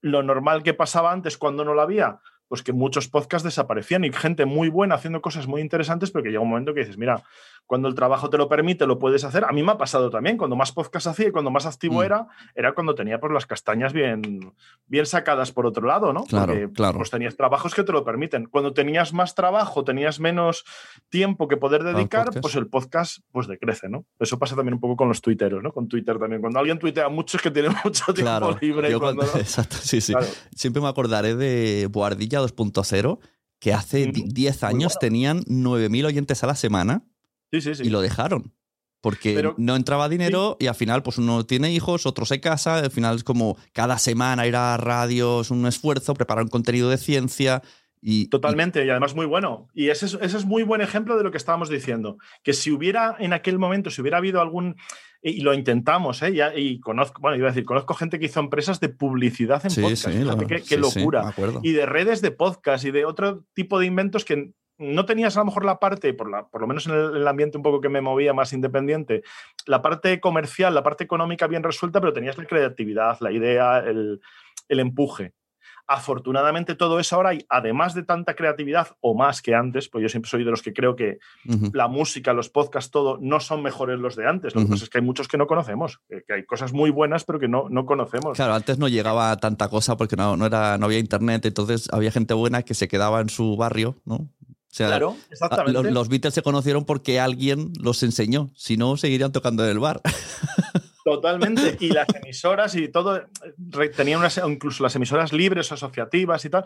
lo 0.00 0.22
normal 0.22 0.62
que 0.62 0.74
pasaba 0.74 1.10
antes 1.10 1.36
cuando 1.36 1.64
no 1.64 1.74
la 1.74 1.82
había, 1.82 2.20
pues 2.50 2.64
que 2.64 2.72
muchos 2.72 3.06
podcasts 3.06 3.44
desaparecían 3.44 4.04
y 4.04 4.12
gente 4.12 4.44
muy 4.44 4.70
buena 4.70 4.96
haciendo 4.96 5.22
cosas 5.22 5.46
muy 5.46 5.60
interesantes, 5.60 6.10
pero 6.10 6.24
que 6.24 6.30
llega 6.30 6.42
un 6.42 6.48
momento 6.48 6.74
que 6.74 6.80
dices, 6.80 6.98
mira, 6.98 7.22
cuando 7.64 7.86
el 7.86 7.94
trabajo 7.94 8.28
te 8.28 8.36
lo 8.38 8.48
permite, 8.48 8.88
lo 8.88 8.98
puedes 8.98 9.22
hacer. 9.22 9.44
A 9.44 9.52
mí 9.52 9.62
me 9.62 9.70
ha 9.70 9.78
pasado 9.78 10.10
también, 10.10 10.36
cuando 10.36 10.56
más 10.56 10.72
podcasts 10.72 11.06
hacía 11.06 11.28
y 11.28 11.30
cuando 11.30 11.52
más 11.52 11.64
activo 11.64 12.00
mm. 12.00 12.02
era, 12.02 12.26
era 12.56 12.72
cuando 12.72 12.96
tenía 12.96 13.20
pues 13.20 13.32
las 13.32 13.46
castañas 13.46 13.92
bien, 13.92 14.52
bien 14.88 15.06
sacadas 15.06 15.52
por 15.52 15.64
otro 15.64 15.86
lado, 15.86 16.12
¿no? 16.12 16.24
Claro, 16.24 16.52
claro. 16.74 16.98
Pues 16.98 17.10
tenías 17.10 17.36
trabajos 17.36 17.72
que 17.72 17.84
te 17.84 17.92
lo 17.92 18.02
permiten. 18.02 18.46
Cuando 18.46 18.72
tenías 18.72 19.12
más 19.12 19.36
trabajo, 19.36 19.84
tenías 19.84 20.18
menos 20.18 20.64
tiempo 21.08 21.46
que 21.46 21.56
poder 21.56 21.84
dedicar, 21.84 22.30
pues 22.42 22.56
el 22.56 22.66
podcast 22.66 23.18
pues 23.30 23.46
decrece, 23.46 23.88
¿no? 23.88 24.04
Eso 24.18 24.40
pasa 24.40 24.56
también 24.56 24.74
un 24.74 24.80
poco 24.80 24.96
con 24.96 25.06
los 25.06 25.20
tuiteros, 25.20 25.62
¿no? 25.62 25.70
Con 25.72 25.86
Twitter 25.86 26.18
también. 26.18 26.40
Cuando 26.40 26.58
alguien 26.58 26.80
tuitea 26.80 27.08
mucho 27.08 27.36
es 27.36 27.44
que 27.44 27.52
tiene 27.52 27.68
mucho 27.84 28.12
tiempo 28.12 28.58
libre. 28.60 28.90
Exacto, 29.36 29.76
sí, 29.80 30.00
sí. 30.00 30.14
Siempre 30.56 30.82
me 30.82 30.88
acordaré 30.88 31.36
de 31.36 31.86
Boardilla 31.88 32.39
2.0, 32.42 33.18
que 33.58 33.72
hace 33.72 34.10
10 34.12 34.64
años 34.64 34.98
tenían 34.98 35.42
9.000 35.44 36.06
oyentes 36.06 36.42
a 36.42 36.46
la 36.46 36.54
semana 36.54 37.04
y 37.50 37.90
lo 37.90 38.00
dejaron. 38.00 38.54
Porque 39.02 39.50
no 39.56 39.76
entraba 39.76 40.10
dinero 40.10 40.58
y 40.60 40.66
al 40.66 40.74
final, 40.74 41.02
pues 41.02 41.16
uno 41.16 41.46
tiene 41.46 41.72
hijos, 41.72 42.04
otro 42.04 42.26
se 42.26 42.38
casa. 42.38 42.78
Al 42.78 42.90
final 42.90 43.16
es 43.16 43.24
como 43.24 43.56
cada 43.72 43.98
semana 43.98 44.46
ir 44.46 44.56
a 44.56 44.76
radio 44.76 45.40
es 45.40 45.50
un 45.50 45.66
esfuerzo, 45.66 46.12
preparar 46.12 46.44
un 46.44 46.50
contenido 46.50 46.90
de 46.90 46.98
ciencia. 46.98 47.62
Y, 48.02 48.28
Totalmente, 48.28 48.84
y, 48.84 48.90
además 48.90 49.14
muy 49.14 49.24
bueno. 49.24 49.68
Y 49.72 49.88
ese 49.88 50.04
es, 50.04 50.18
ese 50.20 50.36
es 50.36 50.44
muy 50.44 50.64
buen 50.64 50.82
ejemplo 50.82 51.16
de 51.16 51.24
lo 51.24 51.30
que 51.30 51.38
estábamos 51.38 51.70
diciendo. 51.70 52.18
Que 52.42 52.52
si 52.52 52.70
hubiera 52.70 53.16
en 53.18 53.32
aquel 53.32 53.58
momento, 53.58 53.90
si 53.90 54.02
hubiera 54.02 54.18
habido 54.18 54.42
algún 54.42 54.76
y 55.22 55.42
lo 55.42 55.52
intentamos, 55.52 56.22
¿eh? 56.22 56.32
y 56.56 56.80
conozco, 56.80 57.20
bueno, 57.20 57.36
iba 57.36 57.48
a 57.48 57.50
decir, 57.50 57.64
conozco 57.64 57.94
gente 57.94 58.18
que 58.18 58.26
hizo 58.26 58.40
empresas 58.40 58.80
de 58.80 58.88
publicidad 58.88 59.62
en 59.66 59.82
podcast. 59.82 60.68
qué, 60.68 60.76
locura. 60.78 61.34
y 61.62 61.72
de 61.72 61.84
redes 61.84 62.22
de 62.22 62.30
podcast 62.30 62.84
y 62.84 62.90
de 62.90 63.04
otro 63.04 63.44
tipo 63.52 63.78
de 63.78 63.86
inventos 63.86 64.24
que 64.24 64.52
no 64.78 65.04
tenías 65.04 65.36
a 65.36 65.40
lo 65.40 65.46
mejor 65.46 65.66
la 65.66 65.78
parte, 65.78 66.14
por, 66.14 66.30
la, 66.30 66.48
por 66.48 66.62
lo 66.62 66.66
menos 66.66 66.86
en 66.86 66.94
el, 66.94 67.28
ambiente 67.28 67.58
un 67.58 67.62
poco 67.62 67.82
que 67.82 67.90
me 67.90 68.00
movía 68.00 68.32
más 68.32 68.54
independiente, 68.54 69.22
la 69.66 69.82
parte 69.82 70.20
comercial, 70.20 70.74
la 70.74 70.82
parte 70.82 71.04
económica 71.04 71.46
bien 71.46 71.62
resuelta, 71.62 72.00
pero 72.00 72.14
tenías 72.14 72.38
la 72.38 72.46
creatividad, 72.46 73.18
la 73.20 73.30
idea, 73.30 73.78
el, 73.80 74.22
el 74.68 74.80
empuje. 74.80 75.34
Afortunadamente 75.92 76.76
todo 76.76 77.00
eso 77.00 77.16
ahora 77.16 77.30
hay, 77.30 77.44
además 77.48 77.94
de 77.94 78.04
tanta 78.04 78.34
creatividad 78.34 78.96
o 79.00 79.16
más 79.16 79.42
que 79.42 79.56
antes, 79.56 79.88
pues 79.88 80.02
yo 80.02 80.08
siempre 80.08 80.30
soy 80.30 80.44
de 80.44 80.50
los 80.52 80.62
que 80.62 80.72
creo 80.72 80.94
que 80.94 81.18
la 81.72 81.88
música, 81.88 82.32
los 82.32 82.48
podcasts, 82.48 82.92
todo 82.92 83.18
no 83.20 83.40
son 83.40 83.60
mejores 83.60 83.98
los 83.98 84.14
de 84.14 84.28
antes. 84.28 84.54
Lo 84.54 84.62
que 84.62 84.68
pasa 84.68 84.84
es 84.84 84.90
que 84.90 84.98
hay 84.98 85.04
muchos 85.04 85.26
que 85.26 85.36
no 85.36 85.48
conocemos, 85.48 86.00
que 86.08 86.32
hay 86.32 86.44
cosas 86.44 86.72
muy 86.72 86.90
buenas 86.90 87.24
pero 87.24 87.40
que 87.40 87.48
no, 87.48 87.68
no 87.68 87.86
conocemos. 87.86 88.36
Claro, 88.36 88.54
antes 88.54 88.78
no 88.78 88.86
llegaba 88.86 89.36
tanta 89.38 89.68
cosa 89.68 89.96
porque 89.96 90.14
no, 90.14 90.36
no, 90.36 90.46
era, 90.46 90.78
no 90.78 90.86
había 90.86 91.00
internet, 91.00 91.44
entonces 91.46 91.88
había 91.92 92.12
gente 92.12 92.34
buena 92.34 92.62
que 92.62 92.74
se 92.74 92.86
quedaba 92.86 93.20
en 93.20 93.28
su 93.28 93.56
barrio, 93.56 93.96
¿no? 94.04 94.28
claro, 94.76 95.16
exactamente. 95.28 95.90
Los, 95.90 96.08
Beatles 96.08 96.34
se 96.34 96.42
conocieron 96.42 96.84
porque 96.84 97.18
alguien 97.18 97.72
los 97.80 98.02
enseñó, 98.02 98.50
si 98.54 98.76
no, 98.76 98.96
seguirían 98.96 99.32
tocando 99.32 99.64
en 99.64 99.70
el 99.70 99.80
bar. 99.80 100.00
Totalmente. 101.14 101.76
Y 101.80 101.90
las 101.90 102.06
emisoras 102.14 102.74
y 102.74 102.88
todo, 102.88 103.22
tenían 103.96 104.20
unas, 104.20 104.40
incluso 104.46 104.82
las 104.82 104.94
emisoras 104.96 105.32
libres, 105.32 105.72
asociativas 105.72 106.44
y 106.44 106.50
tal, 106.50 106.64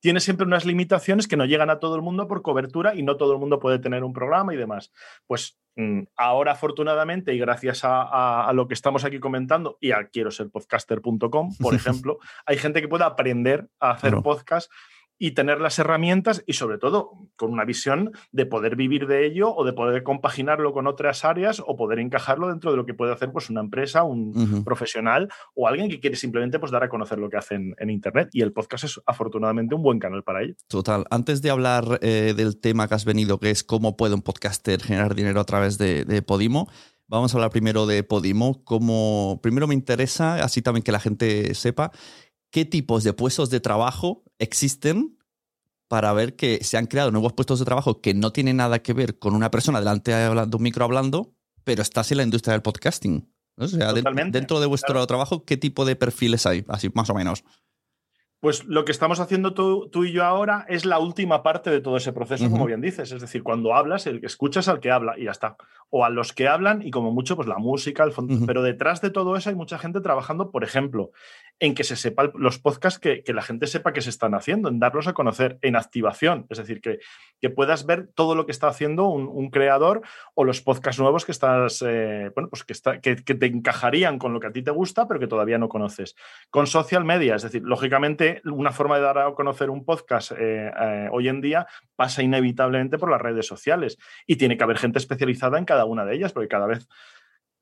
tiene 0.00 0.20
siempre 0.20 0.46
unas 0.46 0.64
limitaciones 0.64 1.28
que 1.28 1.36
no 1.36 1.44
llegan 1.44 1.70
a 1.70 1.78
todo 1.78 1.96
el 1.96 2.02
mundo 2.02 2.26
por 2.26 2.42
cobertura 2.42 2.94
y 2.94 3.02
no 3.02 3.16
todo 3.16 3.32
el 3.34 3.38
mundo 3.38 3.58
puede 3.58 3.78
tener 3.78 4.02
un 4.04 4.12
programa 4.12 4.54
y 4.54 4.56
demás. 4.56 4.92
Pues 5.26 5.58
mm, 5.76 6.02
ahora, 6.16 6.52
afortunadamente, 6.52 7.34
y 7.34 7.38
gracias 7.38 7.80
a, 7.84 8.50
lo 8.54 8.68
que 8.68 8.74
estamos 8.74 9.04
aquí 9.04 9.20
comentando 9.20 9.78
y 9.80 9.92
a 9.92 10.08
quiero 10.08 10.30
ser 10.30 10.50
podcaster.com, 10.50 11.56
por 11.60 11.74
ejemplo, 11.74 12.18
hay 12.46 12.58
gente 12.58 12.80
que 12.80 12.88
puede 12.88 13.04
aprender 13.04 13.68
a 13.80 13.92
hacer 13.92 14.14
podcast 14.22 14.70
y 15.18 15.32
tener 15.32 15.60
las 15.60 15.78
herramientas 15.78 16.42
y 16.46 16.54
sobre 16.54 16.78
todo 16.78 17.28
con 17.36 17.52
una 17.52 17.64
visión 17.64 18.12
de 18.32 18.46
poder 18.46 18.76
vivir 18.76 19.06
de 19.06 19.26
ello 19.26 19.54
o 19.54 19.64
de 19.64 19.72
poder 19.72 20.02
compaginarlo 20.02 20.72
con 20.72 20.86
otras 20.86 21.24
áreas 21.24 21.62
o 21.64 21.76
poder 21.76 21.98
encajarlo 21.98 22.48
dentro 22.48 22.70
de 22.70 22.76
lo 22.76 22.86
que 22.86 22.94
puede 22.94 23.12
hacer 23.12 23.32
pues 23.32 23.50
una 23.50 23.60
empresa, 23.60 24.02
un 24.02 24.64
profesional 24.64 25.28
o 25.54 25.68
alguien 25.68 25.88
que 25.88 26.00
quiere 26.00 26.16
simplemente 26.16 26.58
pues 26.58 26.72
dar 26.72 26.82
a 26.82 26.88
conocer 26.88 27.18
lo 27.18 27.30
que 27.30 27.36
hacen 27.36 27.74
en 27.78 27.90
internet 27.90 28.28
y 28.32 28.42
el 28.42 28.52
podcast 28.52 28.84
es 28.84 29.00
afortunadamente 29.06 29.74
un 29.74 29.82
buen 29.82 29.98
canal 29.98 30.22
para 30.22 30.42
ello. 30.42 30.54
Total. 30.68 31.04
Antes 31.10 31.42
de 31.42 31.50
hablar 31.50 31.98
eh, 32.02 32.34
del 32.36 32.60
tema 32.60 32.88
que 32.88 32.94
has 32.94 33.04
venido 33.04 33.38
que 33.38 33.50
es 33.50 33.64
cómo 33.64 33.96
puede 33.96 34.14
un 34.14 34.22
podcaster 34.22 34.82
generar 34.82 35.14
dinero 35.14 35.40
a 35.40 35.44
través 35.44 35.78
de, 35.78 36.04
de 36.04 36.22
Podimo, 36.22 36.68
Vamos 37.06 37.34
a 37.34 37.36
hablar 37.36 37.50
primero 37.50 37.86
de 37.86 38.02
Podimo. 38.02 38.64
Como 38.64 39.38
primero 39.42 39.66
me 39.66 39.74
interesa, 39.74 40.36
así 40.42 40.62
también 40.62 40.82
que 40.82 40.90
la 40.90 41.00
gente 41.00 41.54
sepa, 41.54 41.92
qué 42.54 42.64
tipos 42.64 43.02
de 43.02 43.12
puestos 43.12 43.50
de 43.50 43.58
trabajo 43.58 44.22
existen 44.38 45.18
para 45.88 46.12
ver 46.12 46.36
que 46.36 46.62
se 46.62 46.76
han 46.76 46.86
creado 46.86 47.10
nuevos 47.10 47.32
puestos 47.32 47.58
de 47.58 47.64
trabajo 47.64 48.00
que 48.00 48.14
no 48.14 48.30
tienen 48.30 48.58
nada 48.58 48.78
que 48.78 48.92
ver 48.92 49.18
con 49.18 49.34
una 49.34 49.50
persona 49.50 49.80
delante 49.80 50.12
de 50.12 50.56
un 50.56 50.62
micro 50.62 50.84
hablando, 50.84 51.34
pero 51.64 51.82
estás 51.82 52.12
en 52.12 52.18
la 52.18 52.22
industria 52.22 52.52
del 52.52 52.62
podcasting. 52.62 53.28
O 53.56 53.66
sea, 53.66 53.92
dentro 53.92 54.60
de 54.60 54.66
vuestro 54.66 55.04
trabajo, 55.08 55.44
¿qué 55.44 55.56
tipo 55.56 55.84
de 55.84 55.96
perfiles 55.96 56.46
hay? 56.46 56.64
Así, 56.68 56.90
más 56.94 57.10
o 57.10 57.14
menos. 57.14 57.42
Pues 58.38 58.62
lo 58.66 58.84
que 58.84 58.92
estamos 58.92 59.20
haciendo 59.20 59.54
tú, 59.54 60.04
y 60.04 60.12
yo 60.12 60.22
ahora 60.22 60.66
es 60.68 60.84
la 60.84 60.98
última 60.98 61.42
parte 61.42 61.70
de 61.70 61.80
todo 61.80 61.96
ese 61.96 62.12
proceso, 62.12 62.50
como 62.50 62.66
bien 62.66 62.82
dices. 62.82 63.10
Es 63.10 63.22
decir, 63.22 63.42
cuando 63.42 63.74
hablas, 63.74 64.06
el 64.06 64.20
que 64.20 64.26
escuchas 64.26 64.68
al 64.68 64.80
que 64.80 64.90
habla 64.90 65.18
y 65.18 65.24
ya 65.24 65.30
está. 65.30 65.56
O 65.88 66.04
a 66.04 66.10
los 66.10 66.34
que 66.34 66.46
hablan 66.46 66.86
y 66.86 66.90
como 66.90 67.10
mucho, 67.10 67.36
pues 67.36 67.48
la 67.48 67.56
música, 67.56 68.04
el 68.04 68.12
fondo. 68.12 68.44
Pero 68.46 68.62
detrás 68.62 69.00
de 69.00 69.08
todo 69.08 69.34
eso 69.36 69.48
hay 69.48 69.56
mucha 69.56 69.78
gente 69.78 70.02
trabajando, 70.02 70.50
por 70.50 70.62
ejemplo, 70.62 71.10
en 71.60 71.74
que 71.74 71.84
se 71.84 71.96
sepa 71.96 72.30
los 72.34 72.58
podcasts, 72.58 72.98
que, 72.98 73.22
la 73.28 73.42
gente 73.42 73.66
sepa 73.66 73.92
que 73.92 74.00
se 74.00 74.10
están 74.10 74.34
haciendo, 74.34 74.68
en 74.68 74.80
darlos 74.80 75.06
a 75.06 75.12
conocer, 75.12 75.58
en 75.62 75.76
activación. 75.76 76.46
Es 76.50 76.58
decir, 76.58 76.80
que, 76.80 76.98
que 77.40 77.48
puedas 77.48 77.86
ver 77.86 78.08
todo 78.14 78.34
lo 78.34 78.44
que 78.44 78.52
está 78.52 78.68
haciendo 78.68 79.06
un, 79.06 79.50
creador 79.50 80.02
o 80.34 80.44
los 80.44 80.60
podcasts 80.60 81.00
nuevos 81.00 81.24
que 81.24 81.32
estás, 81.32 81.82
eh, 81.86 82.30
bueno, 82.34 82.48
pues 82.48 82.64
que, 82.64 82.72
está, 82.72 83.00
que, 83.00 83.16
te 83.16 83.46
encajarían 83.46 84.18
con 84.18 84.32
lo 84.32 84.40
que 84.40 84.48
a 84.48 84.52
ti 84.52 84.62
te 84.62 84.72
gusta, 84.72 85.06
pero 85.06 85.20
que 85.20 85.26
todavía 85.26 85.58
no 85.58 85.68
conoces. 85.68 86.16
Con 86.50 86.66
social 86.66 87.04
media, 87.04 87.36
es 87.36 87.42
decir, 87.42 87.62
lógicamente, 87.62 88.42
una 88.44 88.72
forma 88.72 88.96
de 88.96 89.02
dar 89.02 89.18
a 89.18 89.32
conocer 89.34 89.70
un 89.70 89.84
podcast 89.84 90.32
eh, 90.32 90.72
eh, 90.78 91.08
hoy 91.12 91.28
en 91.28 91.40
día 91.40 91.66
pasa 91.94 92.22
inevitablemente 92.22 92.98
por 92.98 93.10
las 93.10 93.20
redes 93.20 93.46
sociales 93.46 93.96
y 94.26 94.36
tiene 94.36 94.56
que 94.56 94.64
haber 94.64 94.78
gente 94.78 94.98
especializada 94.98 95.58
en 95.58 95.64
cada 95.64 95.84
una 95.84 96.04
de 96.04 96.16
ellas, 96.16 96.32
porque 96.32 96.48
cada 96.48 96.66
vez 96.66 96.88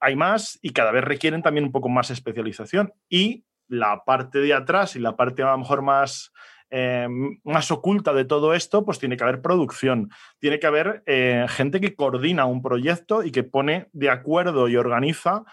hay 0.00 0.16
más 0.16 0.58
y 0.62 0.70
cada 0.70 0.90
vez 0.90 1.04
requieren 1.04 1.42
también 1.42 1.64
un 1.64 1.72
poco 1.72 1.88
más 1.88 2.11
especialización. 2.11 2.92
Y 3.08 3.44
la 3.73 4.05
parte 4.05 4.38
de 4.41 4.52
atrás 4.52 4.97
y 4.97 4.99
la 4.99 5.17
parte 5.17 5.43
a 5.43 5.52
lo 5.52 5.59
mejor 5.59 5.81
más, 5.81 6.31
eh, 6.71 7.09
más 7.43 7.71
oculta 7.71 8.12
de 8.12 8.26
todo 8.26 8.52
esto, 8.52 8.85
pues 8.85 8.99
tiene 8.99 9.17
que 9.17 9.25
haber 9.25 9.41
producción, 9.41 10.11
tiene 10.38 10.61
que 10.61 10.67
haber 10.67 11.02
eh, 11.07 11.47
gente 11.49 11.81
que 11.81 11.95
coordina 11.95 12.45
un 12.45 12.61
proyecto 12.61 13.25
y 13.25 13.33
que 13.33 13.45
pone 13.45 13.88
de 13.93 14.11
acuerdo 14.11 14.69
y 14.69 14.76
organiza 14.76 15.45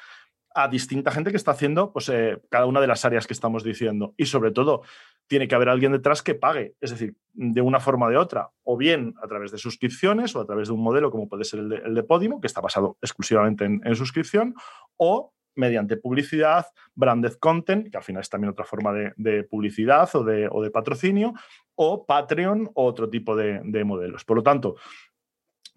a 0.54 0.68
distinta 0.68 1.12
gente 1.12 1.32
que 1.32 1.38
está 1.38 1.52
haciendo 1.52 1.94
pues, 1.94 2.10
eh, 2.10 2.42
cada 2.50 2.66
una 2.66 2.82
de 2.82 2.88
las 2.88 3.06
áreas 3.06 3.26
que 3.26 3.34
estamos 3.34 3.64
diciendo. 3.64 4.14
Y 4.18 4.26
sobre 4.26 4.52
todo, 4.52 4.82
tiene 5.28 5.48
que 5.48 5.56
haber 5.56 5.70
alguien 5.70 5.94
detrás 5.94 6.22
que 6.22 6.36
pague, 6.36 6.76
es 6.82 6.90
decir, 6.90 7.16
de 7.34 7.62
una 7.62 7.80
forma 7.80 8.08
o 8.08 8.10
de 8.10 8.18
otra, 8.18 8.50
o 8.64 8.76
bien 8.76 9.14
a 9.24 9.28
través 9.28 9.52
de 9.52 9.60
suscripciones 9.60 10.36
o 10.36 10.42
a 10.42 10.46
través 10.46 10.68
de 10.68 10.74
un 10.74 10.82
modelo 10.82 11.12
como 11.12 11.30
puede 11.30 11.46
ser 11.46 11.62
el 11.62 11.70
de, 11.70 11.76
el 11.78 12.06
Podimo, 12.06 12.42
que 12.42 12.48
está 12.48 12.60
basado 12.60 12.98
exclusivamente 13.02 13.64
en, 13.64 13.96
suscripción, 13.96 14.56
o 14.98 15.32
mediante 15.60 15.98
publicidad, 15.98 16.66
branded 16.96 17.34
content, 17.34 17.92
que 17.92 17.98
al 17.98 18.04
final 18.04 18.22
es 18.22 18.30
también 18.30 18.51
otra 18.51 18.66
forma 18.66 18.94
de, 18.94 19.44
publicidad 19.44 20.10
o 20.16 20.24
de, 20.24 20.48
o 20.50 20.63
de, 20.63 20.72
patrocinio, 20.72 21.34
o 21.75 22.06
Patreon 22.06 22.72
o 22.74 22.86
otro 22.86 23.10
tipo 23.10 23.36
de, 23.36 23.84
modelos. 23.84 24.25
Por 24.25 24.38
lo 24.38 24.44
tanto, 24.44 24.75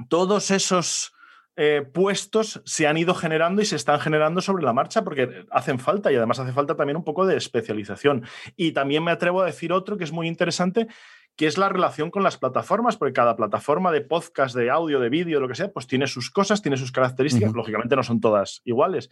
todos 0.08 0.50
esos 0.50 1.12
eh, 1.56 1.82
puestos 1.92 2.62
se 2.64 2.86
han 2.86 2.96
ido 2.96 3.14
generando 3.14 3.60
y 3.60 3.66
se 3.66 3.76
están 3.76 4.00
generando 4.00 4.40
sobre 4.40 4.64
la 4.64 4.72
marcha 4.72 5.04
porque 5.04 5.44
hacen 5.50 5.78
falta 5.78 6.10
y 6.10 6.16
además 6.16 6.38
hace 6.38 6.52
falta 6.52 6.76
también 6.76 6.96
un 6.96 7.04
poco 7.04 7.26
de 7.26 7.36
especialización. 7.36 8.24
Y 8.56 8.72
también 8.72 9.04
me 9.04 9.10
atrevo 9.10 9.42
a 9.42 9.46
decir 9.46 9.72
otro 9.72 9.98
que 9.98 10.04
es 10.04 10.12
muy 10.12 10.28
interesante, 10.28 10.88
que 11.36 11.46
es 11.46 11.58
la 11.58 11.68
relación 11.68 12.10
con 12.10 12.22
las 12.22 12.36
plataformas, 12.36 12.96
porque 12.96 13.12
cada 13.12 13.36
plataforma 13.36 13.90
de 13.90 14.02
podcast, 14.02 14.54
de 14.54 14.70
audio, 14.70 15.00
de 15.00 15.08
vídeo, 15.08 15.40
lo 15.40 15.48
que 15.48 15.54
sea, 15.54 15.72
pues 15.72 15.86
tiene 15.86 16.06
sus 16.06 16.30
cosas, 16.30 16.62
tiene 16.62 16.76
sus 16.76 16.92
características, 16.92 17.52
lógicamente 17.52 17.96
no 17.96 18.02
son 18.02 18.20
todas 18.20 18.60
iguales. 18.64 19.10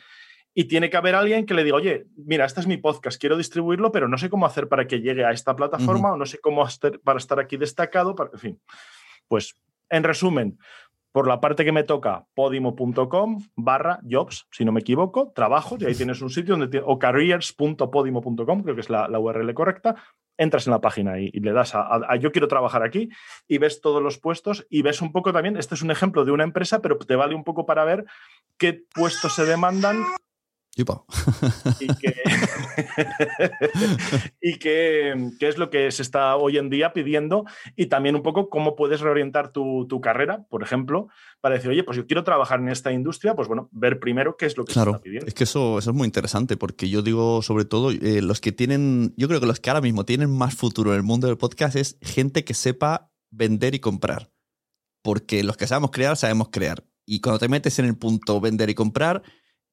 Y 0.55 0.65
tiene 0.65 0.91
que 0.91 0.97
haber 0.97 1.15
alguien 1.15 1.47
que 1.47 1.55
le 1.55 1.65
diga, 1.65 1.77
oye, 1.77 2.07
mira, 2.17 2.45
este 2.45 2.61
es 2.61 2.67
mi 2.67 2.77
podcast, 2.77 3.21
quiero 3.21 3.37
distribuirlo, 3.37 3.93
pero 3.93 4.09
no 4.09 4.19
sé 4.19 4.29
cómo 4.29 4.47
hacer 4.47 4.69
para 4.69 4.87
que 4.87 5.01
llegue 5.01 5.25
a 5.25 5.31
esta 5.31 5.55
plataforma 5.55 6.13
o 6.13 6.17
no 6.17 6.27
sé 6.27 6.39
cómo 6.41 6.65
hacer 6.65 7.01
para 7.01 7.19
estar 7.19 7.39
aquí 7.39 7.57
destacado, 7.57 8.15
para... 8.15 8.31
en 8.33 8.39
fin. 8.39 8.61
Pues, 9.29 9.55
en 9.91 10.03
resumen, 10.03 10.59
por 11.13 11.27
la 11.27 11.41
parte 11.41 11.65
que 11.65 11.73
me 11.73 11.83
toca, 11.83 12.27
podimo.com 12.35 13.43
barra 13.57 14.01
jobs, 14.09 14.47
si 14.53 14.65
no 14.65 14.73
me 14.73 14.81
equivoco, 14.81 15.33
trabajo, 15.33 15.77
y 15.79 15.85
ahí 15.85 15.95
tienes 15.95 16.23
un 16.23 16.31
sitio 16.31 16.57
donde 16.57 16.83
o 16.85 16.99
careers.podimo.com, 16.99 18.63
creo 18.63 18.75
que 18.75 18.81
es 18.81 18.91
la, 18.91 19.19
URL 19.19 19.53
correcta, 19.55 19.97
entras 20.37 20.67
en 20.67 20.73
la 20.73 20.81
página 20.81 21.19
y, 21.19 21.31
le 21.33 21.53
das 21.53 21.75
a, 21.75 22.17
yo 22.17 22.31
quiero 22.31 22.49
trabajar 22.49 22.83
aquí 22.83 23.09
y 23.49 23.59
ves 23.59 23.81
todos 23.81 24.03
los 24.03 24.19
puestos 24.19 24.67
y 24.71 24.83
ves 24.83 25.03
un 25.03 25.13
poco 25.13 25.33
también, 25.33 25.57
este 25.57 25.75
es 25.75 25.83
un 25.83 25.91
ejemplo 25.91 26.25
de 26.25 26.31
una 26.31 26.45
empresa, 26.45 26.81
pero 26.81 26.97
te 26.97 27.17
vale 27.17 27.35
un 27.35 27.45
poco 27.45 27.67
para 27.67 27.85
ver 27.85 28.05
qué 28.57 28.85
puestos 28.95 29.35
se 29.35 29.45
demandan 29.45 30.05
y, 34.41 34.59
qué, 34.59 35.15
es 35.49 35.59
lo 35.59 35.71
que 35.71 35.91
se 35.91 36.03
está 36.03 36.37
hoy 36.37 36.59
en 36.59 36.71
día 36.71 36.93
pidiendo 36.93 37.45
y 37.77 37.87
también 37.87 38.15
un 38.17 38.23
poco 38.23 38.49
cómo 38.49 38.77
puedes 38.77 39.01
reorientar 39.01 39.53
tu, 39.53 39.87
carrera, 40.01 40.47
por 40.49 40.63
ejemplo, 40.63 41.09
para 41.41 41.57
decir, 41.57 41.71
oye, 41.71 41.85
pues 41.85 41.97
yo 41.97 42.07
quiero 42.07 42.25
trabajar 42.25 42.61
en 42.61 42.69
esta 42.69 42.93
industria, 42.93 43.35
pues 43.35 43.49
bueno, 43.49 43.69
ver 43.73 43.99
primero 44.01 44.37
qué 44.37 44.47
es 44.47 44.57
lo 44.57 44.65
que 44.65 44.73
se 44.73 44.81
está 44.81 44.99
pidiendo. 45.01 45.27
Es 45.27 45.35
que 45.35 45.45
eso, 45.45 45.79
eso 45.79 45.91
es 45.91 45.97
muy 45.97 46.07
interesante 46.07 46.57
porque 46.57 46.89
yo 46.89 47.03
digo, 47.03 47.43
sobre 47.43 47.65
todo, 47.65 47.91
eh, 47.91 48.23
los 48.23 48.41
que 48.41 48.53
tienen, 48.53 49.15
yo 49.17 49.29
creo 49.29 49.41
que 49.41 49.47
los 49.47 49.61
que 49.61 49.71
ahora 49.71 49.81
mismo 49.81 50.05
tienen 50.05 50.31
más 50.31 50.55
futuro 50.55 50.93
en 50.93 50.97
el 50.97 51.03
mundo 51.03 51.27
del 51.27 51.37
podcast 51.37 51.77
es 51.77 51.99
gente 52.01 52.45
que 52.45 52.55
sepa 52.55 53.11
vender 53.31 53.75
y 53.75 53.81
comprar. 53.81 54.31
Porque 55.03 55.43
los 55.43 55.57
que 55.57 55.67
sabemos 55.67 55.91
crear, 55.91 56.17
sabemos 56.17 56.49
crear. 56.51 56.85
Y 57.07 57.21
cuando 57.21 57.39
te 57.39 57.49
metes 57.49 57.79
en 57.79 57.87
el 57.87 57.97
punto 57.97 58.41
vender 58.41 58.71
y 58.71 58.75
comprar, 58.75 59.23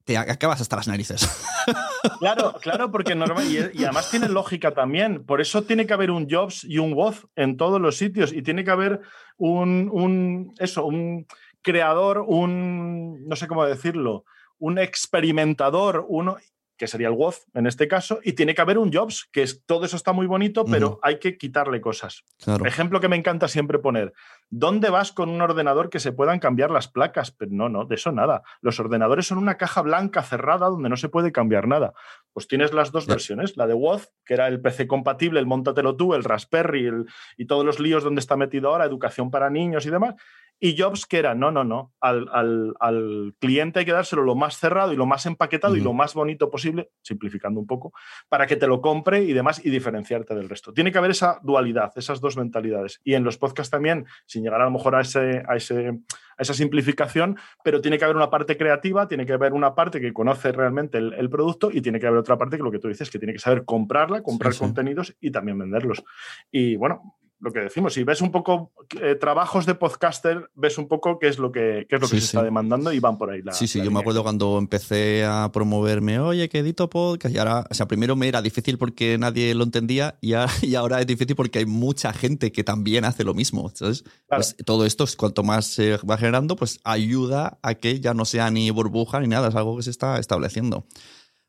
te 0.07 0.17
acabas 0.17 0.61
hasta 0.61 0.77
las 0.77 0.87
narices. 0.87 1.29
Claro, 2.19 2.53
claro, 2.61 2.89
porque 2.89 3.15
normal, 3.15 3.45
y, 3.51 3.83
además 3.83 4.09
tiene 4.09 4.29
lógica 4.29 4.71
también. 4.73 5.25
Por 5.25 5.41
eso 5.41 5.63
tiene 5.63 5.85
que 5.85 5.93
haber 5.93 6.09
un 6.09 6.29
Jobs 6.29 6.63
y 6.63 6.77
un 6.77 6.93
Woz 6.93 7.25
en 7.35 7.57
todos 7.57 7.81
los 7.81 7.97
sitios 7.97 8.31
y 8.31 8.41
tiene 8.43 8.63
que 8.63 8.71
haber 8.71 9.01
un, 9.35 9.89
un, 9.91 10.53
eso, 10.57 10.85
un 10.85 11.27
creador, 11.61 12.23
un, 12.25 13.27
no 13.27 13.35
sé 13.35 13.47
cómo 13.47 13.65
decirlo, 13.65 14.23
un 14.57 14.79
experimentador, 14.79 16.05
uno, 16.07 16.37
que 16.77 16.87
sería 16.87 17.07
el 17.07 17.13
Woz 17.13 17.45
en 17.53 17.67
este 17.67 17.87
caso, 17.87 18.19
y 18.23 18.33
tiene 18.33 18.53
que 18.53 18.61
haber 18.61 18.77
un 18.77 18.93
Jobs, 18.93 19.27
que 19.31 19.41
es, 19.41 19.65
todo 19.65 19.85
eso 19.85 19.95
está 19.95 20.13
muy 20.13 20.27
bonito, 20.27 20.63
pero 20.65 20.99
hay 21.01 21.19
que 21.19 21.37
quitarle 21.37 21.81
cosas. 21.81 22.23
Ejemplo 22.65 22.99
que 22.99 23.07
me 23.07 23.15
encanta 23.15 23.47
siempre 23.47 23.79
poner, 23.79 24.13
¿dónde 24.49 24.89
vas 24.89 25.11
con 25.11 25.29
un 25.29 25.41
ordenador 25.41 25.89
que 25.89 25.99
se 25.99 26.11
puedan 26.11 26.39
cambiar 26.39 26.71
las 26.71 26.87
placas? 26.87 27.31
Pero 27.31 27.51
no, 27.53 27.69
no, 27.69 27.85
de 27.85 27.95
eso 27.95 28.11
nada. 28.11 28.43
Los 28.61 28.79
ordenadores 28.79 29.27
son 29.27 29.39
una 29.39 29.57
caja 29.57 29.81
blanca 29.81 30.21
cerrada 30.21 30.67
donde 30.67 30.89
no 30.89 30.97
se 30.97 31.09
puede 31.09 31.31
cambiar 31.31 31.67
nada. 31.67 31.93
Pues 32.33 32.47
tienes 32.47 32.73
las 32.73 32.91
dos 32.91 33.07
versiones, 33.07 33.57
la 33.57 33.67
de 33.67 33.73
Woz, 33.73 34.09
que 34.23 34.35
era 34.35 34.47
el 34.47 34.61
PC 34.61 34.87
compatible, 34.87 35.39
el 35.39 35.47
montatelo 35.47 35.95
tú, 35.95 36.13
el 36.13 36.23
Raspberry 36.23 36.91
y 37.37 37.45
todos 37.47 37.65
los 37.65 37.79
líos 37.79 38.03
donde 38.03 38.19
está 38.19 38.37
metido 38.37 38.69
ahora, 38.69 38.85
educación 38.85 39.31
para 39.31 39.49
niños 39.49 39.85
y 39.85 39.89
demás, 39.89 40.15
y 40.59 40.75
Jobs 40.77 41.05
que 41.05 41.19
era, 41.19 41.35
no, 41.35 41.51
no, 41.51 41.63
no, 41.63 41.93
al, 42.01 43.35
cliente 43.39 43.79
hay 43.79 43.85
que 43.85 43.91
dárselo 43.91 44.23
lo 44.23 44.35
más 44.35 44.57
cerrado 44.57 44.91
y 44.91 44.95
lo 44.95 45.05
más 45.05 45.25
empaquetado 45.25 45.75
y 45.75 45.81
lo 45.81 45.93
más 45.93 46.13
bonito 46.13 46.49
posible, 46.49 46.89
simplificando 47.01 47.59
un 47.59 47.67
poco, 47.67 47.93
para 48.29 48.47
que 48.47 48.55
te 48.55 48.67
lo 48.67 48.81
compre 48.81 49.23
y 49.23 49.33
demás 49.33 49.63
y 49.63 49.69
diferenciarte 49.69 50.33
del 50.33 50.49
resto. 50.49 50.73
Tiene 50.73 50.91
que 50.91 50.97
haber 50.97 51.11
esa 51.11 51.39
dualidad, 51.43 51.91
esas 51.95 52.21
dos 52.21 52.37
mentalidades. 52.37 52.99
Y 53.03 53.13
en 53.13 53.23
los 53.23 53.37
podcasts 53.37 53.69
también, 53.69 54.05
sin 54.25 54.43
llegar 54.43 54.61
a 54.61 54.65
lo 54.65 54.71
mejor 54.71 54.95
a, 54.95 55.01
ese, 55.01 55.43
a, 55.47 55.55
ese, 55.55 55.89
a 55.89 56.41
esa 56.41 56.53
simplificación, 56.53 57.37
pero 57.63 57.81
tiene 57.81 57.97
que 57.97 58.05
haber 58.05 58.15
una 58.15 58.29
parte 58.29 58.57
creativa, 58.57 59.07
tiene 59.07 59.25
que 59.25 59.33
haber 59.33 59.53
una 59.53 59.75
parte 59.75 60.01
que 60.01 60.13
conoce 60.13 60.51
realmente 60.51 60.97
el, 60.97 61.29
producto 61.29 61.69
y 61.71 61.81
tiene 61.81 61.99
que 61.99 62.07
haber 62.07 62.19
otra 62.19 62.37
parte 62.37 62.57
que 62.57 62.63
lo 62.63 62.71
que 62.71 62.79
tú 62.79 62.87
dices, 62.87 63.09
que 63.09 63.19
tiene 63.19 63.33
que 63.33 63.39
saber 63.39 63.65
comprarla, 63.65 64.23
comprar 64.23 64.55
contenidos 64.55 65.15
y 65.19 65.31
también 65.31 65.59
venderlos. 65.59 66.03
Y 66.51 66.77
bueno, 66.77 67.17
lo 67.39 67.51
que 67.51 67.59
decimos, 67.59 67.93
si 67.93 68.03
ves 68.03 68.21
un 68.21 68.31
poco 68.31 68.71
eh, 69.01 69.15
trabajos 69.15 69.65
de 69.65 69.75
podcaster, 69.75 70.49
ves 70.55 70.77
un 70.77 70.87
poco 70.87 71.19
qué 71.19 71.27
es 71.27 71.37
lo 71.37 71.51
que, 71.51 71.85
es 71.87 72.01
lo 72.01 72.07
que 72.07 72.19
se 72.19 72.25
está 72.25 72.43
demandando 72.43 72.91
y 72.91 72.99
van 72.99 73.17
por 73.17 73.29
ahí. 73.29 73.41
sí, 73.51 73.67
sí, 73.67 73.81
yo 73.83 73.91
me 73.91 73.99
acuerdo 73.99 74.23
cuando 74.23 74.57
empecé 74.57 75.23
a 75.25 75.51
promoverme, 75.53 76.19
oye, 76.19 76.49
que 76.49 76.59
edito 76.59 76.89
podcast, 76.89 77.33
y 77.33 77.37
ahora, 77.37 77.65
o 77.69 77.73
sea, 77.73 77.87
primero 77.87 78.15
me 78.15 78.27
era 78.27 78.41
difícil 78.41 78.77
porque 78.77 79.17
nadie 79.17 79.53
lo 79.53 79.63
entendía 79.63 80.17
y 80.21 80.33
ahora, 80.75 80.99
es 80.99 81.07
difícil 81.07 81.35
porque 81.35 81.59
hay 81.59 81.65
mucha 81.65 82.11
gente 82.13 82.51
que 82.51 82.63
también 82.63 83.05
hace 83.05 83.23
lo 83.23 83.33
mismo. 83.33 83.69
Entonces, 83.69 84.03
pues, 84.27 84.55
todo 84.65 84.85
esto, 84.85 85.05
cuanto 85.17 85.43
más 85.43 85.65
se 85.67 85.97
va 85.97 86.17
generando, 86.17 86.55
pues 86.55 86.79
ayuda 86.83 87.59
a 87.61 87.75
que 87.75 87.99
ya 87.99 88.13
no 88.13 88.25
sea 88.25 88.49
ni 88.49 88.69
burbuja 88.71 89.19
ni 89.19 89.27
nada, 89.27 89.49
es 89.49 89.55
algo 89.55 89.77
que 89.77 89.83
se 89.83 89.91
está 89.91 90.19
estableciendo 90.19 90.85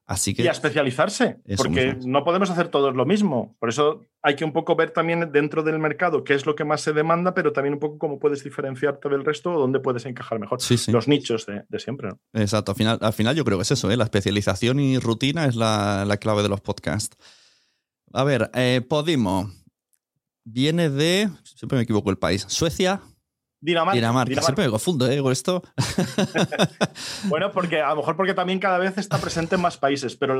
y 0.08 0.46
a 0.46 0.52
especializarse, 0.52 1.36
porque 1.56 1.98
no 2.04 2.24
podemos 2.24 2.48
hacer 2.48 2.68
todos 2.68 2.94
lo 2.94 3.04
mismo. 3.04 3.56
Por 3.58 3.68
eso 3.68 4.06
hay 4.22 4.36
que 4.36 4.44
un 4.44 4.52
poco 4.52 4.74
ver 4.74 4.90
también 4.90 5.30
dentro 5.32 5.62
del 5.62 5.78
mercado 5.78 6.24
qué 6.24 6.32
es 6.32 6.46
lo 6.46 6.54
que 6.54 6.64
más 6.64 6.80
se 6.80 6.94
demanda, 6.94 7.34
pero 7.34 7.52
también 7.52 7.74
un 7.74 7.80
poco 7.80 7.98
cómo 7.98 8.18
puedes 8.18 8.42
diferenciarte 8.42 9.10
del 9.10 9.24
resto 9.24 9.52
o 9.52 9.58
dónde 9.58 9.80
puedes 9.80 10.06
encajar 10.06 10.38
mejor. 10.38 10.60
Los 10.88 11.08
nichos 11.08 11.46
de, 11.46 11.78
siempre. 11.78 12.10
Exacto. 12.32 12.72
Al 12.72 12.76
final, 12.76 12.98
al 13.02 13.12
final 13.12 13.36
yo 13.36 13.44
creo 13.44 13.58
que 13.58 13.62
es 13.62 13.70
eso, 13.70 13.90
¿eh? 13.90 13.96
la 13.98 14.04
especialización 14.04 14.80
y 14.80 14.98
rutina 14.98 15.44
es 15.44 15.56
la, 15.56 16.16
clave 16.20 16.42
de 16.42 16.48
los 16.48 16.62
podcasts. 16.62 17.16
A 18.14 18.24
ver, 18.24 18.50
eh, 18.54 18.80
Podimo 18.88 19.52
viene 20.44 20.88
de, 20.88 21.28
siempre 21.44 21.76
me 21.76 21.82
equivoco 21.82 22.08
el 22.08 22.16
país, 22.16 22.46
Suecia, 22.48 23.02
Dinamarca. 23.60 23.96
Dinamarca. 23.96 24.42
Siempre 24.42 24.64
me 24.64 24.70
confundo 24.70 25.10
¿eh? 25.10 25.20
con 25.20 25.32
esto. 25.32 25.62
bueno, 27.24 27.50
porque 27.50 27.80
a 27.80 27.90
lo 27.90 27.96
mejor 27.96 28.16
porque 28.16 28.34
también 28.34 28.58
cada 28.58 28.78
vez 28.78 28.98
está 28.98 29.18
presente 29.18 29.56
en 29.56 29.60
más 29.60 29.78
países, 29.78 30.16
pero 30.16 30.36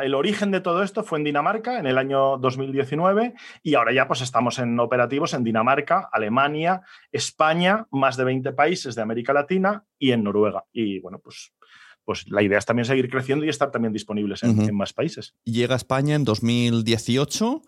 el 0.00 0.14
origen 0.14 0.50
de 0.50 0.60
todo 0.60 0.82
esto 0.82 1.02
fue 1.02 1.18
en 1.18 1.24
Dinamarca 1.24 1.78
en 1.78 1.86
el 1.86 1.98
año 1.98 2.38
2019 2.38 3.34
y 3.62 3.74
ahora 3.74 3.92
ya 3.92 4.06
pues 4.06 4.20
estamos 4.20 4.58
en 4.58 4.78
operativos 4.78 5.34
en 5.34 5.44
Dinamarca, 5.44 6.08
Alemania, 6.12 6.82
España, 7.10 7.86
más 7.90 8.16
de 8.16 8.24
20 8.24 8.52
países 8.52 8.94
de 8.94 9.02
América 9.02 9.32
Latina 9.32 9.84
y 9.98 10.12
en 10.12 10.22
Noruega. 10.22 10.64
Y 10.72 11.00
bueno, 11.00 11.18
pues 11.18 11.52
pues 12.04 12.28
la 12.28 12.42
idea 12.42 12.58
es 12.58 12.66
también 12.66 12.84
seguir 12.84 13.08
creciendo 13.08 13.44
y 13.44 13.48
estar 13.48 13.70
también 13.70 13.92
disponibles 13.92 14.42
en, 14.42 14.60
en 14.60 14.74
más 14.74 14.92
países. 14.92 15.36
Llega 15.44 15.74
a 15.74 15.76
España 15.76 16.16
en 16.16 16.24
2018 16.24 17.62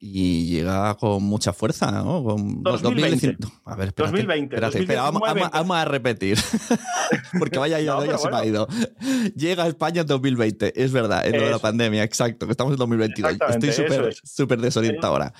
y 0.00 0.46
llega 0.46 0.94
con 0.96 1.22
mucha 1.24 1.52
fuerza, 1.52 1.90
¿no? 1.90 2.22
Con 2.22 2.62
2020. 2.62 3.36
A 3.64 3.74
ver, 3.74 3.88
espérate, 3.88 4.02
2020. 4.12 4.54
espérate, 4.54 4.78
espera, 4.80 5.02
vamos, 5.02 5.22
vamos- 5.22 5.50
vamos 5.52 5.76
a 5.76 5.84
repetir. 5.84 6.38
Porque 7.38 7.58
vaya, 7.58 7.80
ya, 7.80 7.94
No, 7.94 8.04
ya 8.04 8.16
se 8.18 8.28
me 8.30 8.36
ha 8.36 8.40
bueno. 8.42 8.44
ido. 8.44 8.68
Llega 9.34 9.64
a 9.64 9.66
España 9.68 10.02
en 10.02 10.06
2020, 10.06 10.80
es 10.82 10.92
verdad, 10.92 11.26
en 11.26 11.36
lo 11.38 11.44
de 11.46 11.50
la 11.50 11.58
pandemia, 11.58 12.04
exacto, 12.04 12.46
que 12.46 12.52
estamos 12.52 12.72
en 12.74 12.78
2022. 12.78 13.32
Exactamente, 13.32 13.68
Estoy 13.70 13.86
súper 14.22 14.58
es. 14.58 14.62
desorientado 14.62 15.12
ahora. 15.14 15.32